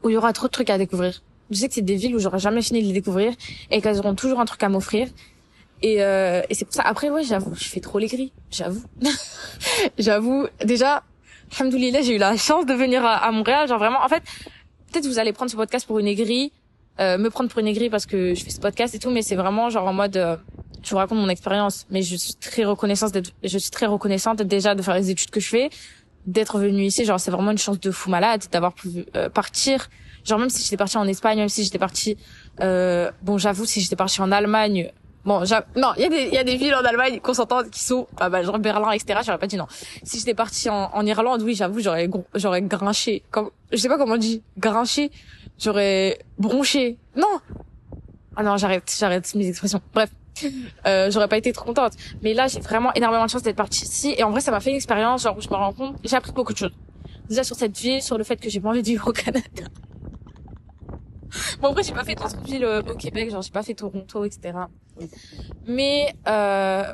où 0.03 0.09
il 0.09 0.13
y 0.13 0.17
aura 0.17 0.31
trop 0.33 0.47
de 0.47 0.51
trucs 0.51 0.69
à 0.69 0.77
découvrir 0.77 1.21
je 1.51 1.57
sais 1.57 1.67
que 1.67 1.73
c'est 1.73 1.81
des 1.81 1.95
villes 1.95 2.15
où 2.15 2.19
j'aurais 2.19 2.39
jamais 2.39 2.61
fini 2.61 2.81
de 2.81 2.87
les 2.87 2.93
découvrir 2.93 3.33
et 3.71 3.81
qu'elles 3.81 3.99
auront 3.99 4.15
toujours 4.15 4.39
un 4.39 4.45
truc 4.45 4.63
à 4.63 4.69
m'offrir. 4.69 5.07
Et, 5.81 6.01
euh, 6.01 6.41
et 6.49 6.55
c'est 6.55 6.65
pour 6.65 6.73
ça. 6.73 6.83
Après, 6.83 7.09
ouais, 7.09 7.23
j'avoue, 7.23 7.53
je 7.55 7.65
fais 7.65 7.79
trop 7.79 7.99
les 7.99 8.07
gris. 8.07 8.31
J'avoue. 8.49 8.83
j'avoue. 9.97 10.47
Déjà, 10.63 11.03
alhamdoulilah, 11.57 12.01
j'ai 12.01 12.15
eu 12.15 12.17
la 12.17 12.37
chance 12.37 12.65
de 12.65 12.73
venir 12.73 13.05
à, 13.05 13.17
à, 13.17 13.31
Montréal. 13.31 13.67
Genre 13.67 13.77
vraiment, 13.77 14.03
en 14.03 14.07
fait, 14.07 14.23
peut-être 14.91 15.05
vous 15.05 15.19
allez 15.19 15.33
prendre 15.33 15.51
ce 15.51 15.55
podcast 15.55 15.85
pour 15.85 15.99
une 15.99 16.07
aigrie, 16.07 16.51
euh, 16.99 17.17
me 17.17 17.29
prendre 17.29 17.49
pour 17.49 17.59
une 17.59 17.67
aigrie 17.67 17.89
parce 17.89 18.05
que 18.05 18.33
je 18.33 18.43
fais 18.43 18.49
ce 18.49 18.59
podcast 18.59 18.95
et 18.95 18.99
tout, 18.99 19.11
mais 19.11 19.21
c'est 19.21 19.35
vraiment 19.35 19.69
genre 19.69 19.87
en 19.87 19.93
mode, 19.93 20.17
euh, 20.17 20.37
je 20.85 20.91
vous 20.91 20.97
raconte 20.97 21.17
mon 21.17 21.29
expérience. 21.29 21.85
Mais 21.89 22.01
je 22.01 22.15
suis 22.15 22.35
très 22.35 22.63
reconnaissante 22.63 23.11
d'être, 23.11 23.31
je 23.43 23.57
suis 23.57 23.71
très 23.71 23.85
reconnaissante 23.85 24.41
déjà 24.41 24.75
de 24.75 24.81
faire 24.81 24.95
les 24.95 25.09
études 25.09 25.31
que 25.31 25.39
je 25.39 25.49
fais, 25.49 25.69
d'être 26.25 26.59
venue 26.59 26.83
ici. 26.85 27.05
Genre, 27.05 27.19
c'est 27.19 27.31
vraiment 27.31 27.51
une 27.51 27.57
chance 27.57 27.79
de 27.79 27.91
fou 27.91 28.09
malade 28.09 28.45
d'avoir 28.51 28.73
pu 28.73 29.05
euh, 29.15 29.29
partir 29.29 29.89
Genre 30.25 30.39
même 30.39 30.49
si 30.49 30.63
j'étais 30.63 30.77
partie 30.77 30.97
en 30.97 31.07
Espagne, 31.07 31.37
même 31.37 31.49
si 31.49 31.63
j'étais 31.63 31.77
partie, 31.77 32.17
euh, 32.59 33.11
bon 33.21 33.37
j'avoue 33.37 33.65
si 33.65 33.79
j'étais 33.79 33.95
partie 33.95 34.19
en 34.21 34.31
Allemagne, 34.31 34.91
bon 35.23 35.43
non 35.75 35.91
il 35.97 36.01
y 36.01 36.05
a 36.05 36.09
des 36.09 36.23
il 36.23 36.33
y 36.33 36.37
a 36.39 36.43
des 36.43 36.57
villes 36.57 36.73
en 36.73 36.83
Allemagne 36.83 37.19
qu'on 37.19 37.35
s'entend 37.35 37.63
qui 37.63 37.83
sont 37.83 38.07
pas 38.17 38.29
mal, 38.29 38.43
genre 38.43 38.57
Berlin 38.57 38.89
etc. 38.91 39.19
J'aurais 39.23 39.37
pas 39.37 39.45
dit 39.45 39.55
non. 39.55 39.67
Si 40.03 40.17
j'étais 40.17 40.33
partie 40.33 40.67
en, 40.69 40.89
en 40.91 41.05
Irlande, 41.05 41.43
oui 41.43 41.53
j'avoue 41.53 41.79
j'aurais 41.79 42.09
j'aurais 42.33 42.63
grinché, 42.63 43.21
comme 43.29 43.51
je 43.71 43.77
sais 43.77 43.87
pas 43.87 43.99
comment 43.99 44.15
on 44.15 44.17
dit, 44.17 44.41
grinché, 44.57 45.11
j'aurais 45.59 46.17
bronché. 46.39 46.97
Non. 47.15 47.39
Ah 48.35 48.41
non 48.41 48.57
j'arrête 48.57 48.91
j'arrête 48.97 49.33
mes 49.35 49.47
expressions. 49.47 49.81
Bref. 49.93 50.09
Euh, 50.85 51.09
j'aurais 51.09 51.27
pas 51.27 51.37
été 51.37 51.51
trop 51.51 51.65
contente. 51.65 51.93
Mais 52.21 52.33
là, 52.33 52.47
j'ai 52.47 52.59
vraiment 52.59 52.93
énormément 52.93 53.25
de 53.25 53.29
chance 53.29 53.41
d'être 53.41 53.55
partie 53.55 53.85
ici. 53.85 54.13
Et 54.17 54.23
en 54.23 54.31
vrai, 54.31 54.41
ça 54.41 54.51
m'a 54.51 54.59
fait 54.59 54.69
une 54.69 54.75
expérience, 54.75 55.23
genre, 55.23 55.37
où 55.37 55.41
je 55.41 55.49
me 55.49 55.55
rends 55.55 55.73
compte, 55.73 55.95
j'ai 56.03 56.15
appris 56.15 56.31
beaucoup 56.31 56.53
de 56.53 56.57
choses. 56.57 56.73
Déjà 57.27 57.43
sur 57.43 57.55
cette 57.55 57.77
ville, 57.77 58.01
sur 58.01 58.17
le 58.17 58.23
fait 58.23 58.37
que 58.37 58.49
j'ai 58.49 58.59
pas 58.59 58.69
envie 58.69 58.81
de 58.81 58.87
vivre 58.87 59.07
au 59.07 59.13
Canada. 59.13 59.41
bon 61.61 61.69
après 61.69 61.83
j'ai 61.83 61.93
pas 61.93 62.03
fait 62.03 62.15
d'autres 62.15 62.41
villes 62.43 62.63
euh, 62.63 62.81
au 62.81 62.95
Québec, 62.95 63.31
genre 63.31 63.41
j'ai 63.41 63.51
pas 63.51 63.63
fait 63.63 63.73
Toronto, 63.73 64.23
etc. 64.25 64.57
Mais 65.65 66.13
euh, 66.27 66.93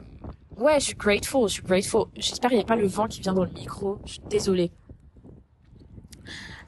ouais, 0.57 0.79
je 0.79 0.85
suis 0.85 0.95
grateful, 0.95 1.47
je 1.47 1.53
suis 1.53 1.63
grateful. 1.63 2.05
J'espère 2.15 2.49
qu'il 2.49 2.59
n'y 2.59 2.63
a 2.63 2.67
pas 2.67 2.75
le 2.75 2.87
vent 2.87 3.07
qui 3.07 3.21
vient 3.21 3.33
dans 3.33 3.43
le 3.43 3.51
micro. 3.51 3.99
Je 4.05 4.13
suis 4.13 4.21
désolée. 4.29 4.71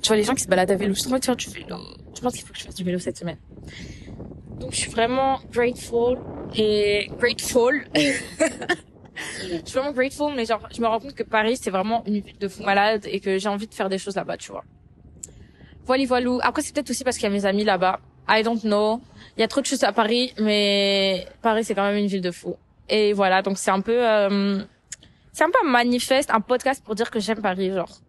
Tu 0.01 0.07
vois 0.09 0.17
les 0.17 0.23
gens 0.23 0.35
qui 0.35 0.43
se 0.43 0.49
baladent 0.49 0.71
à 0.71 0.75
vélo, 0.75 0.93
je 0.93 0.99
suis 0.99 1.09
trop 1.09 1.21
faire 1.21 1.35
du 1.35 1.49
vélo. 1.49 1.77
Je 2.13 2.21
pense 2.21 2.33
qu'il 2.33 2.43
faut 2.45 2.51
que 2.51 2.59
je 2.59 2.65
fasse 2.65 2.75
du 2.75 2.83
vélo 2.83 2.99
cette 2.99 3.17
semaine. 3.17 3.37
Donc 4.63 4.71
je 4.71 4.77
suis 4.77 4.91
vraiment 4.91 5.41
grateful 5.51 6.17
et 6.55 7.11
grateful. 7.19 7.85
je 7.95 9.59
suis 9.65 9.77
vraiment 9.77 9.91
grateful, 9.91 10.33
mais 10.33 10.45
genre 10.45 10.65
je 10.73 10.79
me 10.79 10.87
rends 10.87 11.01
compte 11.01 11.15
que 11.15 11.23
Paris 11.23 11.57
c'est 11.61 11.69
vraiment 11.69 12.01
une 12.05 12.21
ville 12.21 12.37
de 12.39 12.47
fou 12.47 12.63
malade 12.63 13.05
et 13.05 13.19
que 13.19 13.37
j'ai 13.37 13.49
envie 13.49 13.67
de 13.67 13.73
faire 13.73 13.89
des 13.89 13.97
choses 13.97 14.15
là-bas, 14.15 14.37
tu 14.37 14.53
vois. 14.53 14.63
Voilà, 15.85 16.05
voilà. 16.05 16.29
Après, 16.43 16.61
c'est 16.61 16.73
peut-être 16.73 16.89
aussi 16.91 17.03
parce 17.03 17.17
qu'il 17.17 17.25
y 17.25 17.27
a 17.27 17.29
mes 17.29 17.45
amis 17.45 17.65
là-bas. 17.65 17.99
I 18.29 18.41
don't 18.41 18.61
know. 18.61 19.01
Il 19.35 19.41
y 19.41 19.43
a 19.43 19.49
trop 19.49 19.59
de 19.59 19.65
choses 19.65 19.83
à 19.83 19.91
Paris, 19.91 20.33
mais 20.39 21.27
Paris, 21.41 21.65
c'est 21.65 21.75
quand 21.75 21.83
même 21.83 21.97
une 21.97 22.07
ville 22.07 22.21
de 22.21 22.31
fou. 22.31 22.55
Et 22.87 23.11
voilà, 23.11 23.41
donc 23.41 23.57
c'est 23.57 23.71
un 23.71 23.81
peu, 23.81 23.97
euh... 23.99 24.63
c'est 25.33 25.43
un 25.43 25.49
peu 25.49 25.59
un 25.67 25.69
manifeste, 25.69 26.31
un 26.31 26.39
podcast 26.39 26.81
pour 26.85 26.95
dire 26.95 27.11
que 27.11 27.19
j'aime 27.19 27.41
Paris, 27.41 27.73
genre. 27.73 27.99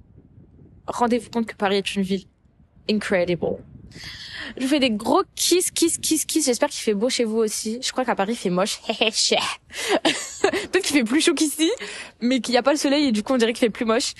Rendez-vous 0.86 1.30
compte 1.30 1.46
que 1.46 1.56
Paris 1.56 1.78
est 1.78 1.96
une 1.96 2.02
ville 2.02 2.26
incredible. 2.88 3.56
Je 4.56 4.62
vous 4.62 4.68
fais 4.68 4.80
des 4.80 4.90
gros 4.90 5.22
kiss, 5.34 5.70
kiss, 5.70 5.98
kiss, 5.98 6.24
kiss. 6.24 6.46
J'espère 6.46 6.68
qu'il 6.68 6.82
fait 6.82 6.94
beau 6.94 7.08
chez 7.08 7.24
vous 7.24 7.38
aussi. 7.38 7.78
Je 7.82 7.92
crois 7.92 8.04
qu'à 8.04 8.14
Paris, 8.14 8.32
il 8.32 8.36
fait 8.36 8.50
moche. 8.50 8.80
Peut-être 8.88 10.84
qu'il 10.84 10.96
fait 10.96 11.04
plus 11.04 11.20
chaud 11.20 11.34
qu'ici, 11.34 11.70
mais 12.20 12.40
qu'il 12.40 12.52
n'y 12.52 12.58
a 12.58 12.62
pas 12.62 12.72
le 12.72 12.78
soleil 12.78 13.06
et 13.06 13.12
du 13.12 13.22
coup, 13.22 13.32
on 13.32 13.36
dirait 13.36 13.52
qu'il 13.52 13.60
fait 13.60 13.70
plus 13.70 13.84
moche. 13.84 14.14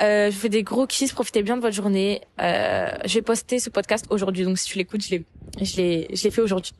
Euh, 0.00 0.30
je 0.30 0.34
vous 0.34 0.40
fais 0.40 0.48
des 0.48 0.62
gros 0.62 0.86
kiss. 0.86 1.12
Profitez 1.12 1.42
bien 1.42 1.56
de 1.56 1.62
votre 1.62 1.74
journée. 1.74 2.22
Euh, 2.40 2.90
je 3.04 3.14
vais 3.14 3.22
poster 3.22 3.58
ce 3.58 3.70
podcast 3.70 4.06
aujourd'hui. 4.10 4.44
Donc, 4.44 4.58
si 4.58 4.66
tu 4.66 4.78
l'écoutes, 4.78 5.04
je 5.04 5.10
l'ai, 5.10 5.24
je 5.62 5.76
l'ai, 5.76 6.08
je 6.12 6.24
l'ai 6.24 6.30
fait 6.30 6.42
aujourd'hui. 6.42 6.72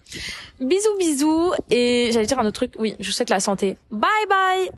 Bisous, 0.61 0.97
bisous. 0.99 1.53
Et 1.71 2.11
j'allais 2.13 2.27
dire 2.27 2.39
un 2.39 2.47
autre 2.47 2.67
truc. 2.67 2.73
Oui, 2.79 2.95
je 2.99 3.07
vous 3.07 3.13
souhaite 3.13 3.31
la 3.31 3.41
santé. 3.41 3.77
Bye, 3.91 4.11
bye. 4.29 4.67